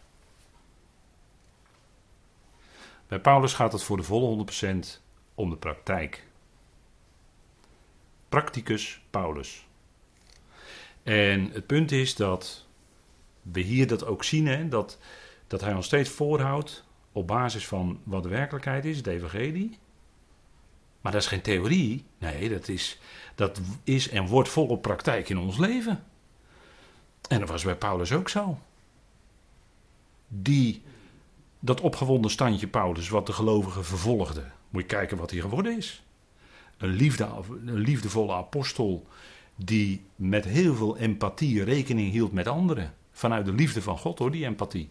Bij 3.13 3.21
Paulus 3.21 3.53
gaat 3.53 3.71
het 3.71 3.83
voor 3.83 3.97
de 3.97 4.03
volle 4.03 4.45
100% 4.75 5.01
om 5.35 5.49
de 5.49 5.55
praktijk. 5.55 6.27
Practicus 8.29 9.01
Paulus. 9.09 9.67
En 11.03 11.51
het 11.51 11.65
punt 11.65 11.91
is 11.91 12.15
dat 12.15 12.65
we 13.41 13.59
hier 13.59 13.87
dat 13.87 14.05
ook 14.05 14.23
zien, 14.23 14.47
hè, 14.47 14.67
dat, 14.67 14.97
dat 15.47 15.61
hij 15.61 15.73
ons 15.73 15.85
steeds 15.85 16.09
voorhoudt 16.09 16.85
op 17.11 17.27
basis 17.27 17.67
van 17.67 17.99
wat 18.03 18.23
de 18.23 18.29
werkelijkheid 18.29 18.85
is, 18.85 18.97
het 18.97 19.07
evangelie. 19.07 19.77
Maar 21.01 21.11
dat 21.11 21.21
is 21.21 21.27
geen 21.27 21.41
theorie. 21.41 22.05
Nee, 22.17 22.49
dat 22.49 22.67
is, 22.67 22.99
dat 23.35 23.61
is 23.83 24.09
en 24.09 24.27
wordt 24.27 24.49
volop 24.49 24.81
praktijk 24.81 25.29
in 25.29 25.37
ons 25.37 25.57
leven. 25.57 26.03
En 27.29 27.39
dat 27.39 27.49
was 27.49 27.63
bij 27.63 27.75
Paulus 27.75 28.11
ook 28.11 28.29
zo. 28.29 28.57
Die, 30.27 30.81
dat 31.65 31.81
opgewonden 31.81 32.31
standje 32.31 32.67
Paulus, 32.67 33.09
wat 33.09 33.25
de 33.25 33.33
gelovigen 33.33 33.85
vervolgde. 33.85 34.43
Moet 34.69 34.81
je 34.81 34.87
kijken 34.87 35.17
wat 35.17 35.31
hij 35.31 35.39
geworden 35.39 35.77
is. 35.77 36.03
Een, 36.77 36.89
liefde, 36.89 37.29
een 37.65 37.79
liefdevolle 37.79 38.33
apostel 38.33 39.07
die 39.55 40.01
met 40.15 40.45
heel 40.45 40.75
veel 40.75 40.97
empathie 40.97 41.63
rekening 41.63 42.11
hield 42.11 42.31
met 42.31 42.47
anderen. 42.47 42.93
Vanuit 43.11 43.45
de 43.45 43.53
liefde 43.53 43.81
van 43.81 43.97
God 43.97 44.19
hoor, 44.19 44.31
die 44.31 44.45
empathie. 44.45 44.89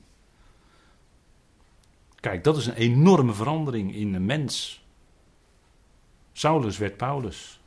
Kijk, 2.21 2.45
dat 2.45 2.57
is 2.57 2.67
een 2.67 2.75
enorme 2.75 3.33
verandering 3.33 3.95
in 3.95 4.15
een 4.15 4.27
mens. 4.27 4.85
Saulus 6.33 6.79
werd 6.79 6.97
Paulus. 6.97 7.61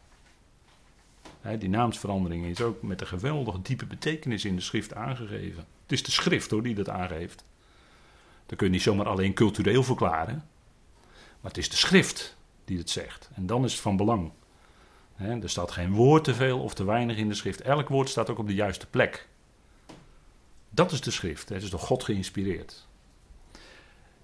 die 1.60 1.70
naamsverandering 1.70 2.46
is 2.46 2.62
ook 2.62 2.82
met 2.82 3.02
een 3.02 3.08
geweldige 3.08 3.62
diepe 3.62 3.86
betekenis 3.86 4.46
in 4.46 4.56
de 4.56 4.62
schrift 4.62 4.94
aangegeven. 4.94 5.65
Het 5.82 5.91
is 5.91 6.04
de 6.04 6.12
schrift 6.12 6.52
hoor 6.52 6.63
die 6.63 6.76
dat 6.76 6.89
aangeeft. 6.89 7.44
Dat 8.45 8.58
kun 8.58 8.67
je 8.67 8.73
niet 8.73 8.81
zomaar 8.81 9.08
alleen 9.08 9.34
cultureel 9.34 9.84
verklaren. 9.84 10.43
Maar 11.41 11.51
het 11.51 11.58
is 11.58 11.69
de 11.69 11.75
schrift 11.75 12.38
die 12.65 12.77
het 12.77 12.89
zegt. 12.89 13.29
En 13.36 13.45
dan 13.45 13.63
is 13.63 13.71
het 13.71 13.81
van 13.81 13.97
belang 13.97 14.31
er 15.17 15.49
staat 15.49 15.71
geen 15.71 15.93
woord 15.93 16.23
te 16.23 16.34
veel 16.34 16.60
of 16.60 16.73
te 16.73 16.84
weinig 16.84 17.17
in 17.17 17.29
de 17.29 17.36
schrift. 17.36 17.62
Elk 17.62 17.89
woord 17.89 18.10
staat 18.10 18.29
ook 18.29 18.38
op 18.38 18.47
de 18.47 18.53
juiste 18.53 18.88
plek. 18.88 19.27
Dat 20.69 20.91
is 20.91 21.01
de 21.01 21.12
schrift. 21.12 21.49
Het 21.49 21.63
is 21.63 21.69
door 21.69 21.79
God 21.79 22.03
geïnspireerd. 22.03 22.88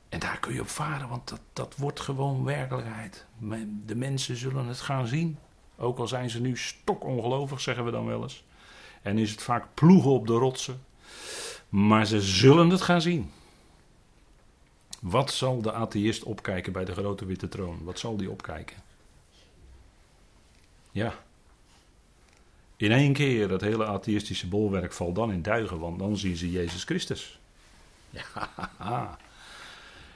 En 0.10 0.20
daar 0.20 0.40
kun 0.40 0.54
je 0.54 0.62
op 0.62 0.68
varen, 0.68 1.10
want 1.10 1.30
dat, 1.30 1.42
dat 1.54 1.76
wordt 1.78 2.00
gewoon 2.00 2.44
werkelijkheid. 2.44 3.26
De 3.86 3.96
mensen 3.96 4.36
zullen 4.36 4.68
het 4.68 4.80
gaan 4.80 5.08
zien. 5.08 5.38
Ook 5.78 5.98
al 5.98 6.08
zijn 6.08 6.30
ze 6.30 6.42
nu 6.42 6.58
stokongelovig, 6.58 7.62
zeggen 7.62 7.86
we 7.86 7.92
dan 7.92 8.06
wel 8.06 8.22
eens. 8.22 8.44
En 9.02 9.18
is 9.18 9.32
het 9.32 9.42
vaak 9.42 9.66
ploegen 9.74 10.12
op 10.12 10.28
de 10.28 10.34
rotsen. 10.34 10.84
Maar 11.70 12.06
ze 12.06 12.22
zullen 12.22 12.70
het 12.70 12.82
gaan 12.82 13.02
zien. 13.02 13.32
Wat 15.02 15.32
zal 15.32 15.62
de 15.62 15.74
atheïst 15.74 16.24
opkijken 16.24 16.74
bij 16.74 16.86
de 16.86 16.94
grote 16.94 17.26
witte 17.26 17.48
troon? 17.48 17.84
Wat 17.84 18.00
zal 18.00 18.18
die 18.18 18.32
opkijken? 18.32 18.78
Ja. 20.92 21.14
In 22.76 22.92
één 22.92 23.14
keer, 23.14 23.48
dat 23.48 23.62
hele 23.62 23.86
atheïstische 23.86 24.48
bolwerk 24.48 24.94
valt 24.94 25.16
dan 25.16 25.32
in 25.32 25.42
duigen, 25.42 25.80
want 25.80 26.00
dan 26.00 26.18
zien 26.18 26.36
ze 26.36 26.52
Jezus 26.52 26.84
Christus. 26.84 27.40
Ja, 28.10 29.18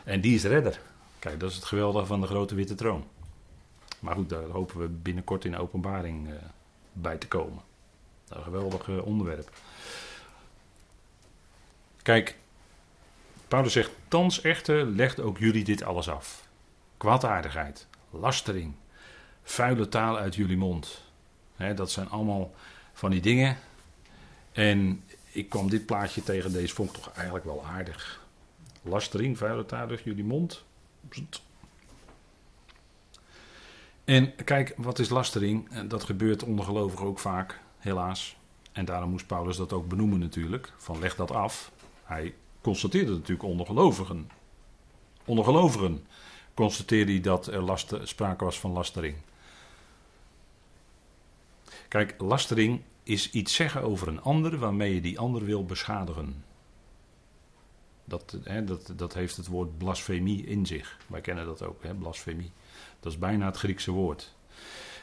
en 0.03 0.21
die 0.21 0.35
is 0.35 0.43
redder. 0.43 0.79
Kijk, 1.19 1.39
dat 1.39 1.49
is 1.49 1.55
het 1.55 1.65
geweldige 1.65 2.05
van 2.05 2.21
de 2.21 2.27
grote 2.27 2.55
witte 2.55 2.75
troon. 2.75 3.07
Maar 3.99 4.15
goed, 4.15 4.29
daar 4.29 4.43
hopen 4.43 4.79
we 4.79 4.87
binnenkort 4.87 5.45
in 5.45 5.57
openbaring 5.57 6.27
uh, 6.27 6.33
bij 6.93 7.17
te 7.17 7.27
komen. 7.27 7.63
Een 8.29 8.43
geweldig 8.43 8.87
uh, 8.87 9.05
onderwerp. 9.05 9.49
Kijk, 12.01 12.37
Paulus 13.47 13.73
zegt, 13.73 13.91
thans 14.07 14.41
echter 14.41 14.85
legt 14.85 15.19
ook 15.19 15.37
jullie 15.37 15.63
dit 15.63 15.83
alles 15.83 16.09
af. 16.09 16.47
Kwaadaardigheid, 16.97 17.87
lastering, 18.09 18.73
vuile 19.43 19.89
taal 19.89 20.17
uit 20.17 20.35
jullie 20.35 20.57
mond. 20.57 21.03
dat 21.75 21.91
zijn 21.91 22.09
allemaal 22.09 22.53
van 22.93 23.11
die 23.11 23.21
dingen. 23.21 23.57
En 24.51 25.03
ik 25.31 25.49
kwam 25.49 25.69
dit 25.69 25.85
plaatje 25.85 26.23
tegen, 26.23 26.51
deze 26.51 26.73
vond 26.73 26.93
toch 26.93 27.11
eigenlijk 27.11 27.45
wel 27.45 27.65
aardig. 27.65 28.23
Lastering, 28.81 29.37
vuile 29.37 29.65
taal 29.65 29.89
uit 29.89 30.01
jullie 30.03 30.23
mond. 30.23 30.63
En 34.03 34.35
kijk, 34.35 34.73
wat 34.77 34.99
is 34.99 35.09
lastering? 35.09 35.79
Dat 35.79 36.03
gebeurt 36.03 36.43
ondergelovigen 36.43 37.05
ook 37.05 37.19
vaak, 37.19 37.59
helaas. 37.77 38.37
En 38.71 38.85
daarom 38.85 39.09
moest 39.09 39.27
Paulus 39.27 39.57
dat 39.57 39.73
ook 39.73 39.87
benoemen 39.87 40.19
natuurlijk. 40.19 40.73
Van 40.77 40.99
leg 40.99 41.15
dat 41.15 41.31
af. 41.31 41.71
Hij 42.03 42.33
constateerde 42.65 43.11
natuurlijk 43.11 43.43
ondergelovigen. 43.43 44.29
Onder 45.25 45.45
gelovigen 45.45 46.05
constateerde 46.53 47.11
hij 47.11 47.21
dat 47.21 47.47
er 47.47 47.61
laster, 47.61 48.07
sprake 48.07 48.43
was 48.43 48.59
van 48.59 48.71
lastering. 48.71 49.15
Kijk, 51.87 52.15
lastering 52.17 52.81
is 53.03 53.31
iets 53.31 53.53
zeggen 53.53 53.81
over 53.81 54.07
een 54.07 54.21
ander 54.21 54.57
waarmee 54.57 54.93
je 54.93 55.01
die 55.01 55.19
ander 55.19 55.45
wil 55.45 55.65
beschadigen. 55.65 56.43
Dat, 58.05 58.37
hè, 58.43 58.63
dat, 58.63 58.93
dat 58.95 59.13
heeft 59.13 59.37
het 59.37 59.47
woord 59.47 59.77
blasfemie 59.77 60.45
in 60.45 60.65
zich. 60.65 60.97
Wij 61.07 61.21
kennen 61.21 61.45
dat 61.45 61.63
ook, 61.63 61.83
hè, 61.83 61.93
blasfemie. 61.93 62.51
Dat 62.99 63.11
is 63.11 63.19
bijna 63.19 63.45
het 63.45 63.57
Griekse 63.57 63.91
woord. 63.91 64.35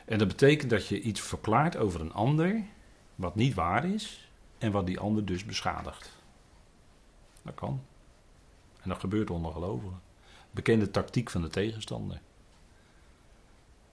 En 0.04 0.18
dat 0.18 0.28
betekent 0.28 0.70
dat 0.70 0.86
je 0.86 1.00
iets 1.00 1.20
verklaart 1.20 1.76
over 1.76 2.00
een 2.00 2.12
ander 2.12 2.62
wat 3.14 3.34
niet 3.34 3.54
waar 3.54 3.84
is 3.84 4.28
en 4.58 4.72
wat 4.72 4.86
die 4.86 4.98
ander 4.98 5.24
dus 5.24 5.44
beschadigt. 5.44 6.21
Dat 7.42 7.54
kan. 7.54 7.82
En 8.82 8.88
dat 8.88 9.00
gebeurt 9.00 9.30
onder 9.30 9.52
gelovigen. 9.52 10.00
Bekende 10.50 10.90
tactiek 10.90 11.30
van 11.30 11.42
de 11.42 11.48
tegenstander. 11.48 12.20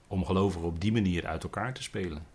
Om 0.06 0.24
gelovigen 0.24 0.66
op 0.66 0.80
die 0.80 0.92
manier 0.92 1.26
uit 1.26 1.42
elkaar 1.42 1.74
te 1.74 1.82
spelen. 1.82 2.26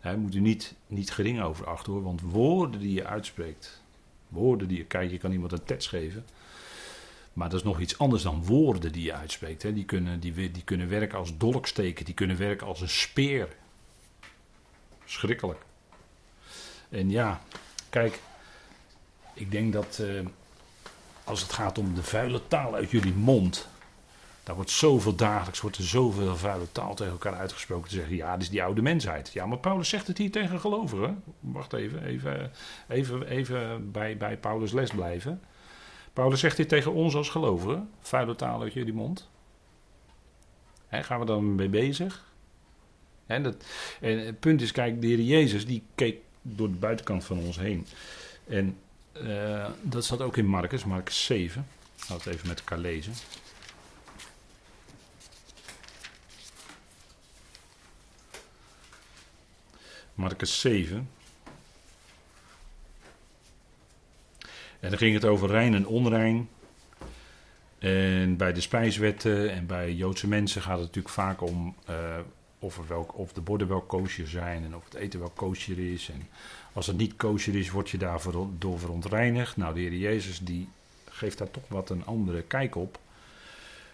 Daar 0.00 0.18
moet 0.18 0.34
u 0.34 0.40
niet, 0.40 0.74
niet 0.86 1.10
gering 1.10 1.42
over 1.42 1.66
achten 1.66 1.92
hoor, 1.92 2.02
want 2.02 2.20
woorden 2.20 2.80
die 2.80 2.92
je 2.92 3.06
uitspreekt, 3.06 3.82
woorden 4.28 4.68
die 4.68 4.76
je, 4.76 4.84
kijk, 4.84 5.10
je 5.10 5.18
kan 5.18 5.32
iemand 5.32 5.52
een 5.52 5.64
tets 5.64 5.86
geven, 5.86 6.24
maar 7.32 7.48
dat 7.48 7.58
is 7.58 7.64
nog 7.64 7.80
iets 7.80 7.98
anders 7.98 8.22
dan 8.22 8.44
woorden 8.44 8.92
die 8.92 9.02
je 9.02 9.14
uitspreekt. 9.14 9.62
Die, 9.62 9.84
kunnen, 9.84 10.20
die, 10.20 10.50
die 10.50 10.64
kunnen 10.64 10.88
werken 10.88 11.18
als 11.18 11.36
dolksteken, 11.38 12.04
die 12.04 12.14
kunnen 12.14 12.36
werken 12.36 12.66
als 12.66 12.80
een 12.80 12.88
speer. 12.88 13.48
Schrikkelijk. 15.04 15.60
En 16.88 17.10
ja, 17.10 17.40
kijk, 17.90 18.20
ik 19.34 19.50
denk 19.50 19.72
dat 19.72 19.98
eh, 19.98 20.08
als 21.24 21.42
het 21.42 21.52
gaat 21.52 21.78
om 21.78 21.94
de 21.94 22.02
vuile 22.02 22.40
taal 22.48 22.74
uit 22.74 22.90
jullie 22.90 23.14
mond, 23.14 23.68
daar 24.42 24.54
wordt 24.54 24.70
zoveel 24.70 25.14
dagelijks, 25.14 25.60
wordt 25.60 25.76
er 25.76 25.84
zoveel 25.84 26.36
vuile 26.36 26.72
taal 26.72 26.94
tegen 26.94 27.12
elkaar 27.12 27.34
uitgesproken. 27.34 27.88
Te 27.88 27.94
zeggen, 27.94 28.16
ja, 28.16 28.32
dat 28.32 28.42
is 28.42 28.50
die 28.50 28.62
oude 28.62 28.82
mensheid. 28.82 29.32
Ja, 29.32 29.46
maar 29.46 29.58
Paulus 29.58 29.88
zegt 29.88 30.06
het 30.06 30.18
hier 30.18 30.30
tegen 30.30 30.60
gelovigen. 30.60 31.22
Wacht 31.40 31.72
even, 31.72 32.04
even, 32.04 32.50
even, 32.88 33.26
even 33.28 33.90
bij, 33.90 34.16
bij 34.16 34.36
Paulus 34.36 34.72
les 34.72 34.90
blijven. 34.90 35.40
Paulus 36.12 36.40
zegt 36.40 36.56
dit 36.56 36.68
tegen 36.68 36.92
ons 36.92 37.14
als 37.14 37.28
gelovigen. 37.28 37.90
Vuile 38.00 38.34
taal 38.34 38.62
uit 38.62 38.72
jullie 38.72 38.92
mond. 38.92 39.28
Gaan 40.90 41.20
we 41.20 41.26
dan 41.26 41.54
mee 41.54 41.68
bezig? 41.68 42.24
En, 43.26 43.42
dat, 43.42 43.56
en 44.00 44.26
het 44.26 44.40
punt 44.40 44.62
is, 44.62 44.72
kijk, 44.72 45.00
de 45.00 45.06
Heer 45.06 45.20
Jezus 45.20 45.66
die 45.66 45.82
keek 45.94 46.18
door 46.42 46.68
de 46.68 46.76
buitenkant 46.76 47.24
van 47.24 47.38
ons 47.38 47.58
heen. 47.58 47.86
En 48.46 48.76
uh, 49.22 49.66
dat 49.82 50.04
staat 50.04 50.20
ook 50.20 50.36
in 50.36 50.46
Marcus, 50.46 50.84
Marcus 50.84 51.24
7. 51.24 51.66
Laten 51.98 52.16
we 52.16 52.22
het 52.22 52.34
even 52.34 52.48
met 52.48 52.58
elkaar 52.58 52.78
lezen. 52.78 53.12
Marcus 60.14 60.60
7. 60.60 61.10
En 64.80 64.90
dan 64.90 64.98
ging 64.98 65.14
het 65.14 65.24
over 65.24 65.48
rein 65.48 65.74
en 65.74 65.86
onrein. 65.86 66.48
En 67.78 68.36
bij 68.36 68.52
de 68.52 68.60
spijswetten 68.60 69.50
en 69.50 69.66
bij 69.66 69.92
Joodse 69.92 70.28
mensen 70.28 70.62
gaat 70.62 70.78
het 70.78 70.86
natuurlijk 70.86 71.14
vaak 71.14 71.40
om 71.40 71.74
uh, 71.90 72.18
of, 72.58 72.80
of 73.12 73.32
de 73.32 73.40
borden 73.40 73.68
wel 73.68 73.80
kosher 73.80 74.28
zijn 74.28 74.64
en 74.64 74.76
of 74.76 74.84
het 74.84 74.94
eten 74.94 75.20
wel 75.20 75.30
kosher 75.30 75.92
is. 75.92 76.08
En 76.08 76.28
als 76.74 76.86
het 76.86 76.96
niet 76.96 77.16
kosher 77.16 77.54
is, 77.54 77.70
word 77.70 77.90
je 77.90 77.98
daardoor 77.98 78.48
door 78.58 78.78
verontreinigd. 78.78 79.56
Nou, 79.56 79.74
de 79.74 79.80
Heer 79.80 79.94
Jezus 79.94 80.38
die 80.38 80.68
geeft 81.08 81.38
daar 81.38 81.50
toch 81.50 81.68
wat 81.68 81.90
een 81.90 82.06
andere 82.06 82.42
kijk 82.42 82.74
op. 82.74 82.98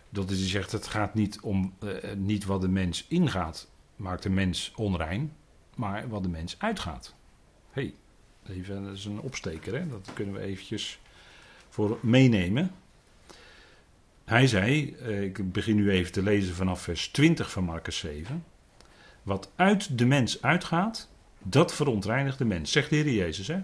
Dat 0.09 0.31
is, 0.31 0.39
hij 0.39 0.49
zegt, 0.49 0.73
het 0.73 0.87
gaat 0.87 1.15
niet 1.15 1.41
om 1.41 1.75
uh, 1.85 1.91
niet 2.17 2.45
wat 2.45 2.61
de 2.61 2.69
mens 2.69 3.05
ingaat, 3.09 3.69
maakt 3.97 4.23
de 4.23 4.31
mens 4.31 4.73
onrein 4.77 5.33
maar 5.81 6.09
wat 6.09 6.23
de 6.23 6.29
mens 6.29 6.57
uitgaat. 6.59 7.15
hey, 7.71 7.95
even, 8.49 8.85
dat 8.85 8.97
is 8.97 9.05
een 9.05 9.21
opsteker, 9.21 9.75
hè? 9.75 9.89
dat 9.89 10.11
kunnen 10.15 10.35
we 10.35 10.41
eventjes 10.41 10.99
voor 11.69 11.99
meenemen. 12.03 12.71
Hij 14.25 14.47
zei, 14.47 14.95
eh, 14.95 15.23
ik 15.23 15.53
begin 15.53 15.77
nu 15.77 15.91
even 15.91 16.13
te 16.13 16.23
lezen 16.23 16.55
vanaf 16.55 16.83
vers 16.83 17.09
20 17.09 17.51
van 17.51 17.65
Marcus 17.65 17.99
7. 17.99 18.45
Wat 19.23 19.51
uit 19.57 19.99
de 19.99 20.07
mens 20.07 20.43
uitgaat, 20.43 21.09
dat 21.43 21.75
verontreinigt 21.75 22.39
de 22.39 22.45
mens, 22.45 22.73
zegt 22.73 22.91
de 22.91 22.97
Heer 22.97 23.13
Jezus. 23.13 23.47
Hè? 23.47 23.59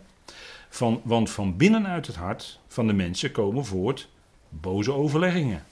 Van, 0.69 1.01
want 1.05 1.31
van 1.31 1.57
binnenuit 1.57 2.07
het 2.07 2.17
hart 2.17 2.61
van 2.67 2.87
de 2.87 2.93
mensen 2.93 3.31
komen 3.31 3.65
voort 3.65 4.09
boze 4.49 4.93
overleggingen, 4.93 5.65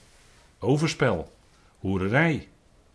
overspel, 0.59 1.33
hoererij, 1.79 2.47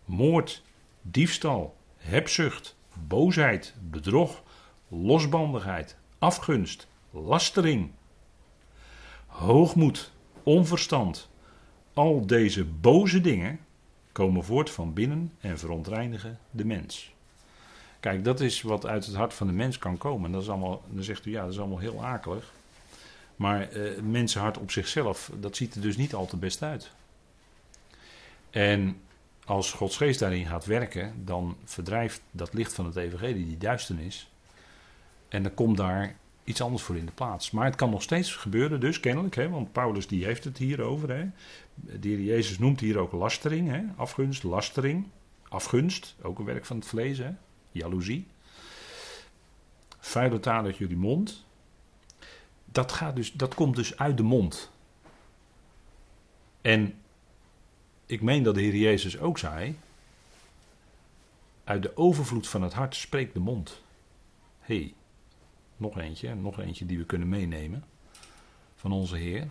moord, 0.04 0.62
diefstal, 1.02 1.76
hebzucht, 1.96 2.76
boosheid, 3.06 3.74
bedrog, 3.80 4.42
losbandigheid, 4.88 5.96
afgunst, 6.18 6.86
lastering, 7.10 7.90
hoogmoed, 9.26 10.12
onverstand. 10.42 11.28
Al 11.94 12.26
deze 12.26 12.64
boze 12.64 13.20
dingen 13.20 13.60
komen 14.12 14.44
voort 14.44 14.70
van 14.70 14.92
binnen 14.92 15.32
en 15.40 15.58
verontreinigen 15.58 16.38
de 16.50 16.64
mens. 16.64 17.12
Kijk, 18.00 18.24
dat 18.24 18.40
is 18.40 18.62
wat 18.62 18.86
uit 18.86 19.06
het 19.06 19.14
hart 19.14 19.34
van 19.34 19.46
de 19.46 19.52
mens 19.52 19.78
kan 19.78 19.98
komen. 19.98 20.32
Dat 20.32 20.42
is 20.42 20.48
allemaal, 20.48 20.82
dan 20.88 21.04
zegt 21.04 21.26
u 21.26 21.30
ja, 21.30 21.42
dat 21.42 21.52
is 21.52 21.58
allemaal 21.58 21.78
heel 21.78 22.04
akelig. 22.04 22.52
Maar 23.36 23.76
uh, 23.76 24.00
mensenhart 24.00 24.58
op 24.58 24.70
zichzelf, 24.70 25.30
dat 25.34 25.56
ziet 25.56 25.74
er 25.74 25.80
dus 25.80 25.96
niet 25.96 26.14
al 26.14 26.26
te 26.26 26.36
best 26.36 26.62
uit. 26.62 26.90
En 28.50 29.00
als 29.44 29.72
Gods 29.72 29.96
geest 29.96 30.18
daarin 30.18 30.46
gaat 30.46 30.64
werken, 30.64 31.24
dan 31.24 31.56
verdrijft 31.64 32.20
dat 32.30 32.54
licht 32.54 32.72
van 32.72 32.84
het 32.84 32.96
evangelie 32.96 33.46
die 33.46 33.58
duisternis. 33.58 34.30
En 35.28 35.42
dan 35.42 35.54
komt 35.54 35.76
daar 35.76 36.16
iets 36.44 36.60
anders 36.60 36.82
voor 36.82 36.96
in 36.96 37.06
de 37.06 37.12
plaats. 37.12 37.50
Maar 37.50 37.64
het 37.64 37.76
kan 37.76 37.90
nog 37.90 38.02
steeds 38.02 38.34
gebeuren, 38.36 38.80
dus 38.80 39.00
kennelijk, 39.00 39.34
hè, 39.34 39.48
want 39.48 39.72
Paulus 39.72 40.06
die 40.06 40.24
heeft 40.24 40.44
het 40.44 40.58
hier 40.58 40.80
over. 40.80 41.08
Hè. 41.10 41.24
De 41.74 42.08
heer 42.08 42.20
Jezus 42.20 42.58
noemt 42.58 42.80
hier 42.80 42.98
ook 42.98 43.12
lastering, 43.12 43.68
hè, 43.68 43.82
afgunst, 43.96 44.42
lastering. 44.42 45.06
Afgunst, 45.48 46.16
ook 46.22 46.38
een 46.38 46.44
werk 46.44 46.64
van 46.64 46.76
het 46.76 46.86
vlees, 46.86 47.18
hè, 47.18 47.30
jaloezie. 47.72 48.26
Vuile 49.98 50.40
taal 50.40 50.64
uit 50.64 50.76
jullie 50.76 50.96
mond. 50.96 51.44
Dat, 52.64 52.92
gaat 52.92 53.16
dus, 53.16 53.32
dat 53.32 53.54
komt 53.54 53.76
dus 53.76 53.96
uit 53.98 54.16
de 54.16 54.22
mond. 54.22 54.70
En 56.60 56.94
ik 58.06 58.22
meen 58.22 58.42
dat 58.42 58.54
de 58.54 58.60
Heer 58.60 58.76
Jezus 58.76 59.18
ook 59.18 59.38
zei: 59.38 59.78
Uit 61.64 61.82
de 61.82 61.96
overvloed 61.96 62.48
van 62.48 62.62
het 62.62 62.72
hart 62.72 62.94
spreekt 62.94 63.34
de 63.34 63.40
mond. 63.40 63.82
Hé, 64.60 64.76
hey, 64.76 64.94
nog 65.76 65.98
eentje, 65.98 66.34
nog 66.34 66.60
eentje 66.60 66.86
die 66.86 66.98
we 66.98 67.04
kunnen 67.04 67.28
meenemen 67.28 67.84
van 68.76 68.92
onze 68.92 69.16
Heer. 69.16 69.48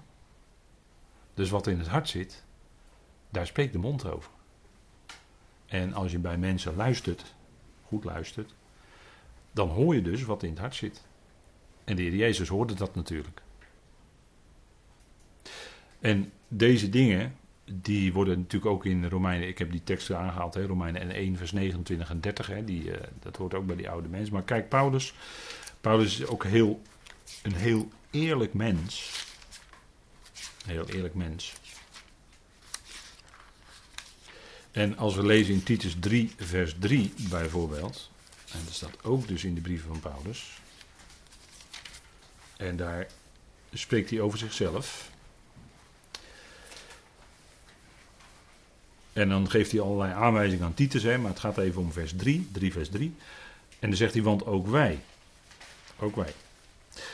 Dus 1.34 1.50
wat 1.50 1.68
in 1.68 1.80
het 1.80 1.88
hart 1.88 2.10
zit, 2.10 2.44
daar 3.30 3.48
spreekt 3.48 3.74
de 3.74 3.80
mond 3.80 4.06
over. 4.06 4.32
En 5.66 5.94
als 5.94 6.12
je 6.12 6.20
bij 6.20 6.38
mensen 6.38 6.76
luistert, 6.76 7.36
goed 7.90 8.04
luistert, 8.04 8.54
dan 9.52 9.70
hoor 9.70 9.96
je 9.96 10.02
dus 10.02 10.24
wat 10.24 10.44
in 10.44 10.50
het 10.50 10.60
hart 10.60 10.76
zit. 10.76 11.02
En 11.84 11.96
de 11.96 12.02
Heer 12.02 12.16
Jezus 12.16 12.48
hoorde 12.48 12.74
dat 12.74 12.96
natuurlijk. 12.96 13.42
En 16.00 16.32
deze 16.48 16.90
dingen, 16.90 17.36
die 17.66 18.14
worden 18.14 18.38
natuurlijk 18.40 18.72
ook 18.72 18.86
in 18.86 19.06
Romeinen, 19.06 19.48
ik 19.48 19.58
heb 19.58 19.72
die 19.72 19.84
teksten 19.84 20.18
aangehaald, 20.18 20.54
hè, 20.54 20.66
Romeinen 20.66 21.12
1 21.12 21.38
vers 21.38 21.52
29 21.52 22.10
en 22.10 22.22
30, 22.22 22.48
hè, 22.48 22.64
die, 22.64 22.84
uh, 22.84 22.96
dat 23.20 23.36
hoort 23.36 23.54
ook 23.54 23.66
bij 23.66 23.76
die 23.76 23.90
oude 23.90 24.08
mensen. 24.08 24.34
Maar 24.34 24.44
kijk, 24.44 24.70
Paulus, 24.70 25.14
Paulus 25.82 26.20
is 26.20 26.28
ook 26.28 26.44
heel, 26.44 26.82
een 27.44 27.56
heel 27.56 27.90
eerlijk 28.12 28.54
mens. 28.54 29.26
Een 30.66 30.72
heel 30.72 30.90
eerlijk 30.90 31.16
mens. 31.16 31.54
En 34.80 34.98
als 34.98 35.16
we 35.16 35.26
lezen 35.26 35.54
in 35.54 35.64
Titus 35.64 35.96
3 36.00 36.34
vers 36.38 36.76
3 36.80 37.14
bijvoorbeeld, 37.30 38.10
en 38.52 38.60
dat 38.66 38.74
staat 38.74 39.04
ook 39.04 39.28
dus 39.28 39.44
in 39.44 39.56
de 39.56 39.62
brieven 39.62 39.88
van 39.88 40.00
Paulus, 40.00 40.60
en 42.58 42.78
daar 42.78 43.08
spreekt 43.74 44.10
hij 44.10 44.22
over 44.22 44.38
zichzelf. 44.38 45.12
En 49.14 49.30
dan 49.30 49.50
geeft 49.50 49.72
hij 49.72 49.82
allerlei 49.82 50.14
aanwijzingen 50.14 50.66
aan 50.66 50.74
Titus, 50.74 51.04
hè, 51.04 51.18
maar 51.18 51.32
het 51.32 51.40
gaat 51.40 51.58
even 51.58 51.82
om 51.82 51.92
vers 51.92 52.14
3, 52.16 52.50
3 52.52 52.72
vers 52.72 52.90
3. 52.90 53.16
En 53.80 53.90
dan 53.90 53.98
zegt 53.98 54.14
hij, 54.14 54.24
want 54.24 54.46
ook 54.46 54.68
wij, 54.68 55.04
ook 56.00 56.16
wij, 56.16 56.34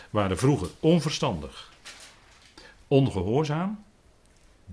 waren 0.10 0.38
vroeger 0.38 0.70
onverstandig, 0.80 1.74
ongehoorzaam, 2.88 3.84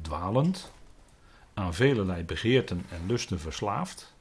dwalend, 0.03 0.72
aan 1.55 1.75
velelei 1.75 2.25
begeerten 2.25 2.85
en 2.91 3.07
lusten 3.07 3.41
verslaafd, 3.41 4.15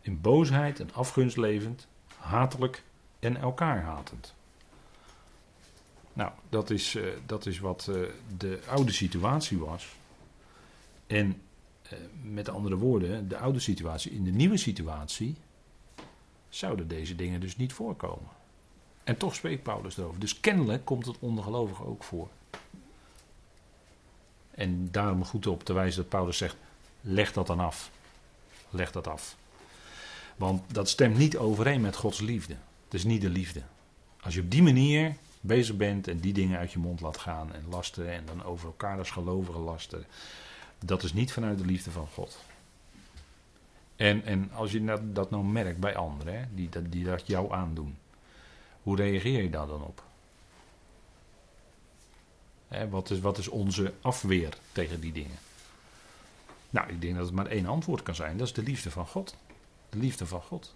in 0.00 0.20
boosheid 0.20 0.80
en 0.80 0.92
afgunst 0.92 1.36
levend, 1.36 1.86
hatelijk 2.16 2.82
en 3.18 3.36
elkaar 3.36 3.82
hatend. 3.82 4.34
Nou, 6.12 6.30
dat 6.48 6.70
is, 6.70 6.94
eh, 6.94 7.04
dat 7.26 7.46
is 7.46 7.58
wat 7.58 7.88
eh, 7.88 8.00
de 8.36 8.60
oude 8.68 8.92
situatie 8.92 9.58
was. 9.58 9.86
En 11.06 11.42
eh, 11.82 11.98
met 12.22 12.48
andere 12.48 12.76
woorden, 12.76 13.28
de 13.28 13.38
oude 13.38 13.58
situatie, 13.58 14.12
in 14.12 14.24
de 14.24 14.30
nieuwe 14.30 14.56
situatie 14.56 15.36
zouden 16.48 16.88
deze 16.88 17.14
dingen 17.14 17.40
dus 17.40 17.56
niet 17.56 17.72
voorkomen. 17.72 18.28
En 19.04 19.16
toch 19.16 19.34
spreekt 19.34 19.62
Paulus 19.62 19.98
erover. 19.98 20.20
Dus 20.20 20.40
kennelijk 20.40 20.84
komt 20.84 21.06
het 21.06 21.18
ondergelovigen 21.18 21.86
ook 21.86 22.04
voor. 22.04 22.28
En 24.56 24.88
daarom 24.90 25.24
goed 25.24 25.46
op 25.46 25.64
te 25.64 25.72
wijzen 25.72 26.00
dat 26.00 26.10
Paulus 26.10 26.36
zegt: 26.36 26.56
leg 27.00 27.32
dat 27.32 27.46
dan 27.46 27.60
af. 27.60 27.90
Leg 28.70 28.92
dat 28.92 29.06
af. 29.06 29.36
Want 30.36 30.62
dat 30.74 30.88
stemt 30.88 31.16
niet 31.16 31.36
overeen 31.36 31.80
met 31.80 31.96
Gods 31.96 32.20
liefde. 32.20 32.56
Het 32.84 32.94
is 32.94 33.04
niet 33.04 33.20
de 33.20 33.28
liefde. 33.28 33.62
Als 34.20 34.34
je 34.34 34.40
op 34.40 34.50
die 34.50 34.62
manier 34.62 35.14
bezig 35.40 35.76
bent 35.76 36.08
en 36.08 36.18
die 36.18 36.32
dingen 36.32 36.58
uit 36.58 36.72
je 36.72 36.78
mond 36.78 37.00
laat 37.00 37.18
gaan 37.18 37.54
en 37.54 37.64
lasten 37.68 38.12
en 38.12 38.26
dan 38.26 38.44
over 38.44 38.66
elkaar 38.66 38.98
als 38.98 39.10
gelovigen 39.10 39.60
lasten, 39.60 40.04
dat 40.78 41.02
is 41.02 41.12
niet 41.12 41.32
vanuit 41.32 41.58
de 41.58 41.64
liefde 41.64 41.90
van 41.90 42.06
God. 42.12 42.44
En, 43.96 44.24
en 44.24 44.50
als 44.52 44.72
je 44.72 45.12
dat 45.12 45.30
nou 45.30 45.44
merkt 45.44 45.78
bij 45.78 45.96
anderen, 45.96 46.38
hè, 46.38 46.44
die, 46.54 46.68
die 46.88 47.04
dat 47.04 47.26
jou 47.26 47.52
aandoen, 47.52 47.96
hoe 48.82 48.96
reageer 48.96 49.42
je 49.42 49.50
daar 49.50 49.66
dan 49.66 49.82
op? 49.82 50.02
Wat, 52.90 53.10
is, 53.10 53.20
wat 53.20 53.38
is 53.38 53.48
onze 53.48 53.92
afweer 54.00 54.58
tegen 54.72 55.00
die 55.00 55.12
dingen? 55.12 55.38
Nou, 56.70 56.88
ik 56.88 57.00
denk 57.00 57.14
dat 57.16 57.26
het 57.26 57.34
maar 57.34 57.46
één 57.46 57.66
antwoord 57.66 58.02
kan 58.02 58.14
zijn. 58.14 58.36
Dat 58.36 58.46
is 58.46 58.52
de 58.52 58.62
liefde 58.62 58.90
van 58.90 59.06
God. 59.06 59.36
De 59.88 59.98
liefde 59.98 60.26
van 60.26 60.42
God. 60.42 60.74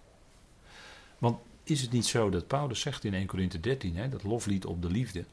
Want 1.17 1.39
is 1.63 1.81
het 1.81 1.91
niet 1.91 2.05
zo 2.05 2.29
dat 2.29 2.47
Paulus 2.47 2.79
zegt 2.79 3.03
in 3.03 3.13
1 3.13 3.27
Corinthië 3.27 3.59
13, 3.59 3.95
hè, 3.95 4.09
dat 4.09 4.23
loflied 4.23 4.65
op 4.65 4.81
de 4.81 4.89
liefde, 4.89 5.25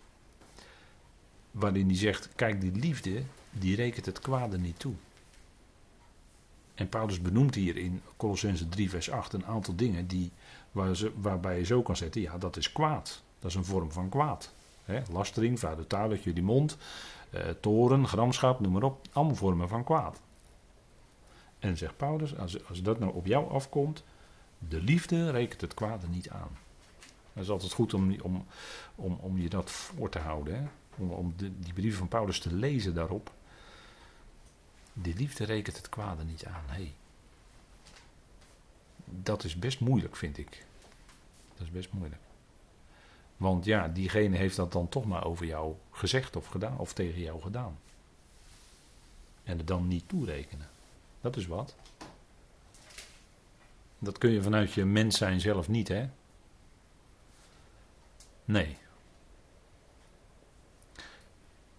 waarin 1.51 1.87
hij 1.87 1.97
zegt, 1.97 2.29
kijk 2.35 2.61
die 2.61 2.73
liefde, 2.73 3.23
die 3.51 3.77
rekent 3.77 4.07
het 4.07 4.19
kwade 4.19 4.59
niet 4.59 4.79
toe. 4.79 4.95
En 6.75 6.89
Paulus 6.89 7.23
benoemt 7.23 7.55
hier 7.55 7.77
in 7.77 8.03
Colossense 8.17 8.69
3 8.69 8.91
vers 8.91 9.11
8 9.11 9.33
een 9.33 9.47
aantal 9.47 9.77
dingen 9.77 10.07
die, 10.07 10.31
waarbij 11.15 11.59
je 11.59 11.65
zo 11.65 11.83
kan 11.83 11.97
zetten, 11.97 12.21
ja 12.21 12.39
dat 12.39 12.57
is 12.57 12.73
kwaad. 12.73 13.23
Dat 13.39 13.51
is 13.51 13.57
een 13.57 13.65
vorm 13.65 13.93
van 13.93 14.09
kwaad. 14.09 14.53
Hè, 14.89 15.03
lastering, 15.11 15.59
taal 15.87 16.11
uit 16.11 16.23
jullie 16.23 16.43
mond, 16.43 16.77
eh, 17.31 17.49
toren, 17.61 18.07
gramschap, 18.07 18.61
noem 18.61 18.73
maar 18.73 18.83
op. 18.83 19.07
Allemaal 19.13 19.35
vormen 19.35 19.69
van 19.69 19.85
kwaad. 19.85 20.21
En 21.59 21.77
zegt 21.77 21.97
Paulus, 21.97 22.37
als, 22.37 22.69
als 22.69 22.83
dat 22.83 22.99
nou 22.99 23.15
op 23.15 23.27
jou 23.27 23.51
afkomt, 23.51 24.05
de 24.59 24.83
liefde 24.83 25.31
rekent 25.31 25.61
het 25.61 25.75
kwade 25.75 26.09
niet 26.09 26.31
aan. 26.31 26.59
Dat 27.33 27.43
is 27.43 27.51
altijd 27.51 27.73
goed 27.73 27.95
om, 27.95 28.21
om, 28.21 28.47
om, 28.95 29.19
om 29.21 29.39
je 29.39 29.49
dat 29.49 29.71
voor 29.71 30.09
te 30.09 30.19
houden. 30.19 30.55
Hè? 30.55 30.67
Om, 31.05 31.33
de, 31.37 31.59
die 31.61 31.73
brieven 31.73 31.99
van 31.99 32.09
Paulus 32.09 32.41
te 32.41 32.55
lezen 32.55 32.95
daarop. 32.95 33.33
De 34.93 35.15
liefde 35.15 35.45
rekent 35.45 35.77
het 35.77 35.89
kwade 35.89 36.25
niet 36.25 36.45
aan. 36.45 36.65
Hey. 36.67 36.95
Dat 39.05 39.45
is 39.45 39.59
best 39.59 39.81
moeilijk, 39.81 40.17
vind 40.17 40.39
ik. 40.39 40.65
Dat 41.57 41.67
is 41.67 41.71
best 41.71 41.93
moeilijk. 41.93 42.21
Want 43.39 43.65
ja, 43.65 43.89
diegene 43.89 44.37
heeft 44.37 44.57
dat 44.57 44.73
dan 44.73 44.89
toch 44.89 45.05
maar 45.05 45.25
over 45.25 45.47
jou 45.47 45.75
gezegd 45.91 46.37
of 46.37 46.47
gedaan, 46.47 46.79
of 46.79 46.93
tegen 46.93 47.21
jou 47.21 47.41
gedaan. 47.41 47.79
En 49.45 49.59
het 49.59 49.67
dan 49.67 49.89
niet 49.89 50.09
toerekenen. 50.09 50.69
Dat 51.21 51.37
is 51.37 51.47
wat. 51.47 51.77
Dat 53.99 54.19
kun 54.19 54.31
je 54.31 54.43
vanuit 54.43 54.73
je 54.73 54.85
mens 54.85 55.19
zijn 55.19 55.41
zelf 55.41 55.69
niet, 55.69 55.89
hè? 55.89 56.09
Nee. 58.45 58.77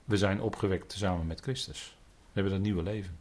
We 0.05 0.17
zijn 0.17 0.41
opgewekt 0.41 0.91
samen 0.91 1.27
met 1.27 1.41
Christus. 1.41 1.97
We 2.05 2.31
hebben 2.33 2.53
dat 2.53 2.61
nieuwe 2.61 2.83
leven. 2.83 3.19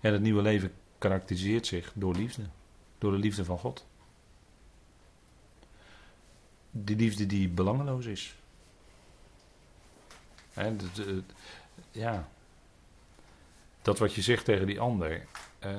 En 0.00 0.12
het 0.12 0.22
nieuwe 0.22 0.42
leven 0.42 0.72
karakteriseert 0.98 1.66
zich 1.66 1.92
door 1.94 2.14
liefde. 2.14 2.42
Door 2.98 3.12
de 3.12 3.18
liefde 3.18 3.44
van 3.44 3.58
God. 3.58 3.86
Die 6.84 6.96
liefde 6.96 7.26
die 7.26 7.48
belangeloos 7.48 8.06
is. 8.06 8.34
Ja. 11.90 12.28
Dat 13.82 13.98
wat 13.98 14.14
je 14.14 14.22
zegt 14.22 14.44
tegen 14.44 14.66
die 14.66 14.80
ander. 14.80 15.26
Eh, 15.58 15.76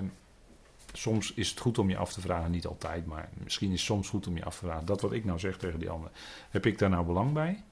soms 0.93 1.33
is 1.33 1.49
het 1.49 1.59
goed 1.59 1.77
om 1.77 1.89
je 1.89 1.97
af 1.97 2.13
te 2.13 2.21
vragen, 2.21 2.51
niet 2.51 2.65
altijd, 2.65 3.05
maar 3.05 3.29
misschien 3.33 3.71
is 3.71 3.77
het 3.77 3.85
soms 3.85 4.09
goed 4.09 4.27
om 4.27 4.37
je 4.37 4.45
af 4.45 4.57
te 4.57 4.65
vragen. 4.65 4.85
Dat 4.85 5.01
wat 5.01 5.11
ik 5.11 5.25
nou 5.25 5.39
zeg 5.39 5.57
tegen 5.57 5.79
die 5.79 5.89
ander, 5.89 6.11
heb 6.49 6.65
ik 6.65 6.77
daar 6.77 6.89
nou 6.89 7.05
belang 7.05 7.33
bij? 7.33 7.63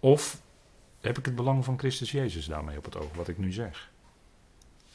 Of 0.00 0.42
heb 1.00 1.18
ik 1.18 1.24
het 1.24 1.34
belang 1.34 1.64
van 1.64 1.78
Christus 1.78 2.10
Jezus 2.10 2.46
daarmee 2.46 2.78
op 2.78 2.84
het 2.84 2.96
oog, 2.96 3.14
wat 3.14 3.28
ik 3.28 3.38
nu 3.38 3.52
zeg? 3.52 3.90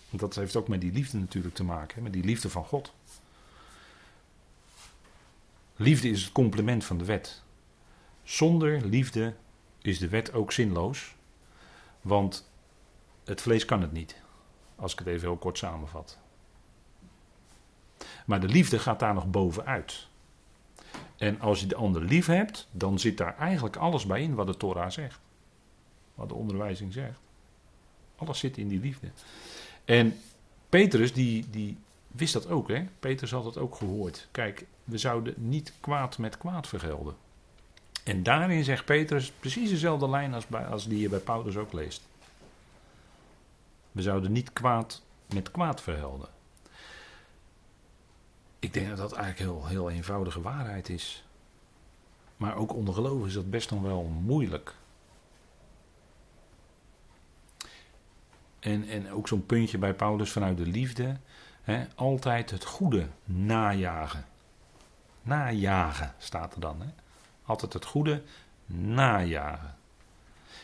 Want 0.10 0.22
dat 0.22 0.36
heeft 0.36 0.56
ook 0.56 0.68
met 0.68 0.82
die 0.82 0.92
liefde 0.92 1.18
natuurlijk 1.18 1.56
te 1.56 1.64
maken, 1.64 2.04
met 2.04 2.14
die 2.14 2.24
liefde 2.24 2.50
van 2.50 2.66
God. 2.66 2.94
Liefde 5.80 6.10
is 6.10 6.24
het 6.24 6.32
complement 6.32 6.86
van 6.86 6.98
de 6.98 7.06
wet. 7.06 7.44
Zonder 8.24 8.86
liefde 8.86 9.36
is 9.82 10.00
de 10.00 10.10
wet 10.10 10.34
ook 10.34 10.52
zinloos, 10.52 11.16
want 12.02 12.50
het 13.24 13.42
vlees 13.42 13.66
kan 13.66 13.82
het 13.82 13.92
niet. 13.92 14.22
Als 14.76 14.92
ik 14.92 15.00
het 15.00 15.08
even 15.08 15.28
heel 15.28 15.38
kort 15.38 15.58
samenvat. 15.58 16.18
Maar 18.26 18.40
de 18.40 18.48
liefde 18.48 18.80
gaat 18.80 19.00
daar 19.00 19.14
nog 19.14 19.30
bovenuit. 19.30 20.08
En 21.18 21.40
als 21.40 21.60
je 21.60 21.68
de 21.68 21.76
ander 21.76 22.02
lief 22.02 22.26
hebt, 22.26 22.68
dan 22.72 23.00
zit 23.00 23.18
daar 23.18 23.38
eigenlijk 23.38 23.76
alles 23.76 24.06
bij 24.06 24.22
in 24.22 24.36
wat 24.36 24.48
de 24.48 24.58
Torah 24.58 24.90
zegt. 24.90 25.20
Wat 26.16 26.30
de 26.30 26.36
onderwijzing 26.36 26.94
zegt. 26.94 27.20
Alles 28.16 28.40
zit 28.40 28.58
in 28.58 28.68
die 28.68 28.80
liefde. 28.80 29.12
En 29.86 30.20
Petrus, 30.70 31.14
die, 31.14 31.50
die 31.50 31.78
wist 32.08 32.34
dat 32.34 32.48
ook, 32.48 32.68
hè? 32.68 32.86
Petrus 33.00 33.32
had 33.32 33.46
het 33.46 33.58
ook 33.58 33.76
gehoord. 33.76 34.28
Kijk, 34.32 34.66
we 34.88 34.98
zouden 34.98 35.34
niet 35.38 35.74
kwaad 35.80 36.18
met 36.18 36.38
kwaad 36.38 36.68
vergelden. 36.68 37.16
En 38.04 38.24
daarin 38.24 38.64
zegt 38.64 38.86
Petrus 38.86 39.32
precies 39.32 39.70
dezelfde 39.70 40.10
lijn 40.10 40.34
als, 40.34 40.48
bij, 40.48 40.66
als 40.66 40.88
die 40.88 41.00
je 41.00 41.10
bij 41.10 41.20
Paulus 41.20 41.58
ook 41.58 41.74
leest. 41.74 42.02
We 43.92 44.02
zouden 44.02 44.32
niet 44.32 44.54
kwaad 44.54 45.02
met 45.34 45.52
kwaad 45.52 45.82
verhelden. 45.82 46.30
Ik 48.60 48.74
denk 48.74 48.88
dat 48.88 48.98
dat 48.98 49.12
eigenlijk 49.12 49.52
heel, 49.52 49.68
heel 49.68 49.90
eenvoudige 49.90 50.42
waarheid 50.42 50.90
is. 50.90 51.24
Maar 52.38 52.56
ook 52.56 52.74
onder 52.74 52.94
geloven 52.94 53.28
is 53.28 53.34
dat 53.34 53.50
best 53.50 53.72
nog 53.72 53.82
wel 53.82 54.04
moeilijk. 54.04 54.74
En, 58.60 58.88
en 58.88 59.12
ook 59.12 59.28
zo'n 59.28 59.46
puntje 59.46 59.78
bij 59.78 59.94
Paulus 59.94 60.32
vanuit 60.32 60.58
de 60.58 60.66
liefde. 60.66 61.18
Hè, 61.62 61.86
altijd 61.96 62.52
het 62.52 62.66
goede 62.66 63.08
najagen. 63.24 64.26
Najagen 65.28 66.14
staat 66.18 66.54
er 66.54 66.60
dan. 66.60 66.82
Hè? 66.82 66.88
Altijd 67.46 67.74
het 67.74 67.86
goede 67.86 68.22
najagen. 68.66 69.76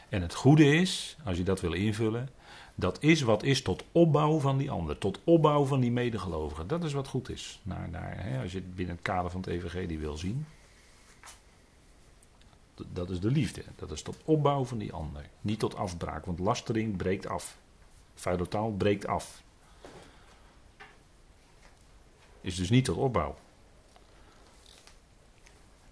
En 0.09 0.21
het 0.21 0.33
goede 0.33 0.65
is, 0.65 1.17
als 1.23 1.37
je 1.37 1.43
dat 1.43 1.61
wil 1.61 1.73
invullen, 1.73 2.29
dat 2.75 3.01
is 3.01 3.21
wat 3.21 3.43
is 3.43 3.61
tot 3.61 3.83
opbouw 3.91 4.39
van 4.39 4.57
die 4.57 4.71
ander, 4.71 4.97
tot 4.97 5.19
opbouw 5.23 5.65
van 5.65 5.79
die 5.79 5.91
medegelovigen. 5.91 6.67
Dat 6.67 6.83
is 6.83 6.93
wat 6.93 7.07
goed 7.07 7.29
is. 7.29 7.59
Naar, 7.63 7.89
naar, 7.89 8.13
hè, 8.23 8.41
als 8.41 8.51
je 8.51 8.57
het 8.57 8.75
binnen 8.75 8.95
het 8.95 9.03
kader 9.03 9.31
van 9.31 9.39
het 9.41 9.49
evangelie 9.49 9.99
wil 9.99 10.17
zien. 10.17 10.45
Dat 12.75 13.09
is 13.09 13.19
de 13.19 13.31
liefde. 13.31 13.63
Dat 13.75 13.91
is 13.91 14.01
tot 14.01 14.17
opbouw 14.25 14.65
van 14.65 14.77
die 14.77 14.93
ander. 14.93 15.29
Niet 15.41 15.59
tot 15.59 15.75
afbraak, 15.75 16.25
want 16.25 16.39
lastering 16.39 16.97
breekt 16.97 17.27
af. 17.27 17.57
Vuile 18.15 18.71
breekt 18.77 19.07
af. 19.07 19.43
Is 22.41 22.55
dus 22.55 22.69
niet 22.69 22.85
tot 22.85 22.97
opbouw. 22.97 23.35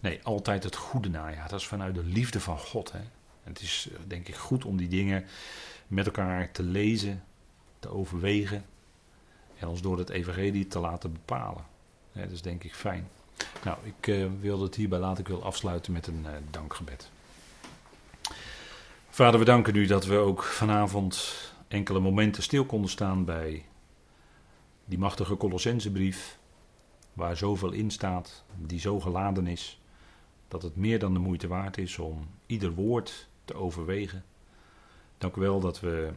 Nee, 0.01 0.19
altijd 0.23 0.63
het 0.63 0.75
goede 0.75 1.09
najagen. 1.09 1.49
Dat 1.49 1.59
is 1.59 1.67
vanuit 1.67 1.95
de 1.95 2.03
liefde 2.03 2.39
van 2.39 2.57
God. 2.57 2.91
Hè. 2.91 2.99
Het 3.43 3.61
is 3.61 3.89
eh, 3.91 3.99
denk 4.07 4.27
ik 4.27 4.35
goed 4.35 4.65
om 4.65 4.77
die 4.77 4.87
dingen 4.87 5.25
met 5.87 6.05
elkaar 6.05 6.51
te 6.51 6.63
lezen, 6.63 7.23
te 7.79 7.89
overwegen 7.89 8.65
en 9.57 9.67
ons 9.67 9.81
door 9.81 9.97
het 9.97 10.09
evangelie 10.09 10.67
te 10.67 10.79
laten 10.79 11.11
bepalen. 11.11 11.65
dat 12.11 12.31
is 12.31 12.41
denk 12.41 12.63
ik 12.63 12.75
fijn. 12.75 13.07
Nou, 13.63 13.77
ik 13.83 14.07
uh, 14.07 14.27
wilde 14.39 14.63
het 14.63 14.75
hierbij 14.75 14.99
laten. 14.99 15.19
Ik 15.19 15.27
wil 15.27 15.43
afsluiten 15.43 15.93
met 15.93 16.07
een 16.07 16.25
uh, 16.25 16.31
dankgebed. 16.49 17.09
Vader, 19.09 19.39
we 19.39 19.45
danken 19.45 19.75
u 19.75 19.85
dat 19.85 20.05
we 20.05 20.15
ook 20.15 20.43
vanavond 20.43 21.35
enkele 21.67 21.99
momenten 21.99 22.43
stil 22.43 22.65
konden 22.65 22.89
staan 22.89 23.25
bij 23.25 23.65
die 24.85 24.97
machtige 24.97 25.37
Colossensebrief, 25.37 26.37
waar 27.13 27.37
zoveel 27.37 27.71
in 27.71 27.91
staat, 27.91 28.43
die 28.57 28.79
zo 28.79 28.99
geladen 28.99 29.47
is, 29.47 29.80
dat 30.51 30.61
het 30.61 30.75
meer 30.75 30.99
dan 30.99 31.13
de 31.13 31.19
moeite 31.19 31.47
waard 31.47 31.77
is 31.77 31.97
om 31.97 32.27
ieder 32.45 32.71
woord 32.71 33.27
te 33.45 33.53
overwegen 33.53 34.23
Dank 35.21 35.35
u 35.35 35.41
wel 35.41 35.59
dat 35.59 35.79
we 35.79 36.13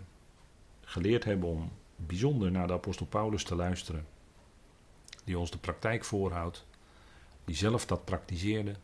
geleerd 0.81 1.25
hebben 1.25 1.49
om 1.49 1.73
bijzonder 1.97 2.51
naar 2.51 2.67
de 2.67 2.73
apostel 2.73 3.07
Paulus 3.07 3.45
te 3.45 3.55
luisteren. 3.55 4.07
Die 5.25 5.39
ons 5.39 5.51
de 5.51 5.59
praktijk 5.59 6.05
voorhoudt. 6.05 6.67
Die 7.45 7.57
zelf 7.57 7.87
dat 7.87 8.05
praktiseerde. 8.05 8.75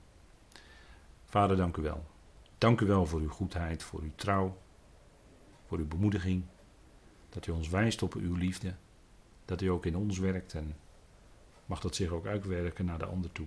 Vader, 1.25 1.57
dank 1.57 1.77
u 1.77 1.83
wel. 1.83 2.05
Dank 2.59 2.81
u 2.81 2.87
wel 2.87 3.07
voor 3.07 3.21
uw 3.21 3.29
goedheid, 3.29 3.83
voor 3.83 4.01
uw 4.01 4.13
trouw, 4.15 4.57
voor 5.67 5.79
uw 5.79 5.89
bemoediging. 5.89 6.45
Dat 7.29 7.47
u 7.47 7.53
ons 7.53 7.69
wijst 7.69 8.03
op 8.03 8.15
uw 8.15 8.35
liefde. 8.35 8.75
Dat 9.45 9.61
u 9.61 9.67
ook 9.67 9.87
in 9.87 9.97
ons 9.97 10.19
werkt 10.19 10.55
en 10.55 10.77
mag 11.67 11.81
dat 11.81 11.95
zich 11.95 12.11
ook 12.11 12.27
uitwerken 12.27 12.85
naar 12.85 12.99
de 12.99 13.07
ander 13.07 13.33
toe. 13.33 13.47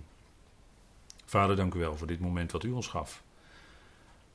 Vader, 1.24 1.56
dank 1.56 1.74
u 1.74 1.78
wel 1.78 1.96
voor 1.96 2.06
dit 2.06 2.20
moment 2.20 2.52
wat 2.52 2.64
u 2.64 2.70
ons 2.70 2.88
gaf. 2.88 3.22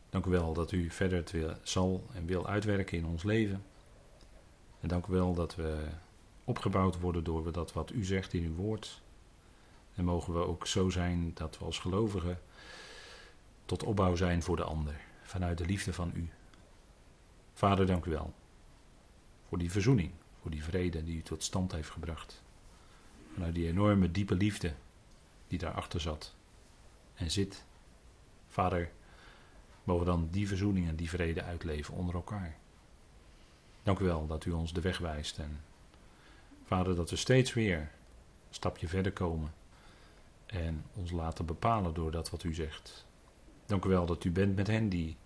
Dank 0.09 0.25
u 0.25 0.29
wel 0.29 0.53
dat 0.53 0.71
u 0.71 0.89
verder 0.89 1.17
het 1.17 1.57
zal 1.63 2.05
en 2.13 2.25
wil 2.25 2.47
uitwerken 2.47 2.97
in 2.97 3.05
ons 3.05 3.23
leven. 3.23 3.63
En 4.79 4.87
dank 4.87 5.05
u 5.05 5.11
wel 5.11 5.33
dat 5.33 5.55
we 5.55 5.87
opgebouwd 6.43 6.99
worden 6.99 7.23
door 7.23 7.51
dat 7.51 7.73
wat 7.73 7.91
u 7.91 8.05
zegt 8.05 8.33
in 8.33 8.43
uw 8.43 8.55
woord. 8.55 9.01
En 9.95 10.03
mogen 10.03 10.33
we 10.33 10.39
ook 10.39 10.67
zo 10.67 10.89
zijn 10.89 11.31
dat 11.33 11.57
we 11.57 11.65
als 11.65 11.79
gelovigen 11.79 12.39
tot 13.65 13.83
opbouw 13.83 14.15
zijn 14.15 14.43
voor 14.43 14.55
de 14.55 14.63
ander, 14.63 15.01
vanuit 15.23 15.57
de 15.57 15.65
liefde 15.65 15.93
van 15.93 16.11
u. 16.15 16.29
Vader, 17.53 17.85
dank 17.85 18.05
u 18.05 18.11
wel 18.11 18.33
voor 19.47 19.57
die 19.57 19.71
verzoening, 19.71 20.11
voor 20.41 20.51
die 20.51 20.63
vrede 20.63 21.03
die 21.03 21.17
u 21.17 21.21
tot 21.21 21.43
stand 21.43 21.71
heeft 21.71 21.89
gebracht. 21.89 22.43
Vanuit 23.33 23.55
die 23.55 23.67
enorme 23.67 24.11
diepe 24.11 24.35
liefde 24.35 24.73
die 25.47 25.59
daarachter 25.59 26.01
zat 26.01 26.37
en 27.19 27.31
zit. 27.31 27.63
Vader, 28.47 28.91
mogen 29.83 30.05
dan 30.05 30.27
die 30.31 30.47
verzoening 30.47 30.87
en 30.87 30.95
die 30.95 31.09
vrede 31.09 31.43
uitleven 31.43 31.93
onder 31.93 32.15
elkaar. 32.15 32.57
Dank 33.83 33.99
u 33.99 34.05
wel 34.05 34.27
dat 34.27 34.45
u 34.45 34.51
ons 34.51 34.73
de 34.73 34.81
weg 34.81 34.97
wijst 34.97 35.37
en 35.37 35.59
Vader, 36.65 36.95
dat 36.95 37.09
we 37.09 37.15
steeds 37.15 37.53
weer 37.53 37.79
een 37.79 37.87
stapje 38.49 38.87
verder 38.87 39.11
komen 39.11 39.53
en 40.45 40.85
ons 40.93 41.11
laten 41.11 41.45
bepalen 41.45 41.93
door 41.93 42.11
dat 42.11 42.29
wat 42.29 42.43
u 42.43 42.53
zegt. 42.53 43.05
Dank 43.65 43.85
u 43.85 43.89
wel 43.89 44.05
dat 44.05 44.23
u 44.23 44.31
bent 44.31 44.55
met 44.55 44.67
hen 44.67 44.89
die 44.89 45.17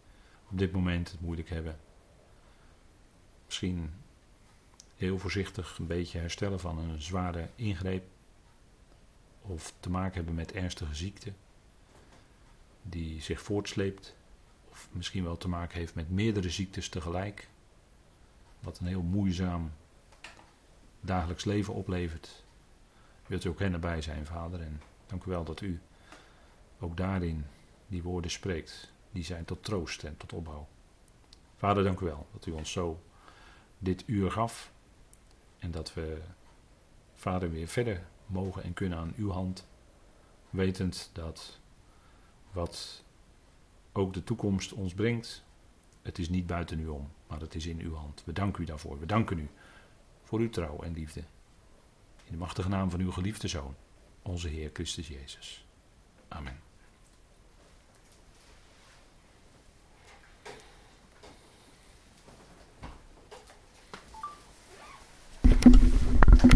op 0.51 0.57
dit 0.57 0.71
moment 0.71 1.11
het 1.11 1.21
moeilijk 1.21 1.49
hebben. 1.49 1.79
Misschien 3.45 3.93
heel 4.95 5.19
voorzichtig 5.19 5.77
een 5.77 5.87
beetje 5.87 6.19
herstellen 6.19 6.59
van 6.59 6.77
een 6.77 7.01
zware 7.01 7.49
ingreep. 7.55 8.03
Of 9.41 9.73
te 9.79 9.89
maken 9.89 10.15
hebben 10.15 10.35
met 10.35 10.51
ernstige 10.51 10.95
ziekte 10.95 11.33
die 12.83 13.21
zich 13.21 13.41
voortsleept. 13.41 14.15
Of 14.69 14.89
misschien 14.91 15.23
wel 15.23 15.37
te 15.37 15.47
maken 15.47 15.77
heeft 15.77 15.95
met 15.95 16.09
meerdere 16.09 16.49
ziektes 16.49 16.89
tegelijk. 16.89 17.49
Wat 18.59 18.79
een 18.79 18.87
heel 18.87 19.01
moeizaam 19.01 19.71
dagelijks 21.01 21.45
leven 21.45 21.73
oplevert. 21.73 22.43
Wilt 23.27 23.43
u 23.43 23.49
ook 23.49 23.59
hen 23.59 23.73
erbij 23.73 24.01
zijn, 24.01 24.25
vader. 24.25 24.61
En 24.61 24.81
dank 25.05 25.23
u 25.23 25.29
wel 25.29 25.43
dat 25.43 25.61
u 25.61 25.81
ook 26.79 26.97
daarin 26.97 27.45
die 27.87 28.03
woorden 28.03 28.31
spreekt. 28.31 28.91
Die 29.11 29.23
zijn 29.23 29.45
tot 29.45 29.63
troost 29.63 30.03
en 30.03 30.17
tot 30.17 30.33
opbouw. 30.33 30.67
Vader, 31.55 31.83
dank 31.83 31.99
u 31.99 32.05
wel 32.05 32.27
dat 32.31 32.45
u 32.45 32.51
ons 32.51 32.71
zo 32.71 33.03
dit 33.77 34.03
uur 34.05 34.31
gaf. 34.31 34.71
En 35.59 35.71
dat 35.71 35.93
we, 35.93 36.21
vader, 37.13 37.51
weer 37.51 37.67
verder 37.67 38.03
mogen 38.25 38.63
en 38.63 38.73
kunnen 38.73 38.97
aan 38.97 39.13
uw 39.17 39.29
hand. 39.29 39.67
Wetend 40.49 41.09
dat 41.13 41.59
wat 42.53 43.03
ook 43.91 44.13
de 44.13 44.23
toekomst 44.23 44.73
ons 44.73 44.93
brengt, 44.93 45.43
het 46.01 46.17
is 46.17 46.29
niet 46.29 46.47
buiten 46.47 46.79
u 46.79 46.87
om, 46.87 47.11
maar 47.27 47.39
het 47.39 47.55
is 47.55 47.65
in 47.65 47.79
uw 47.79 47.93
hand. 47.93 48.23
We 48.25 48.33
danken 48.33 48.63
u 48.63 48.65
daarvoor. 48.65 48.99
We 48.99 49.05
danken 49.05 49.39
u 49.39 49.49
voor 50.23 50.39
uw 50.39 50.49
trouw 50.49 50.81
en 50.81 50.93
liefde. 50.93 51.19
In 52.25 52.31
de 52.31 52.37
machtige 52.37 52.69
naam 52.69 52.89
van 52.89 52.99
uw 52.99 53.11
geliefde 53.11 53.47
Zoon, 53.47 53.75
onze 54.21 54.47
Heer 54.47 54.69
Christus 54.73 55.07
Jezus. 55.07 55.65
Amen. 56.27 56.72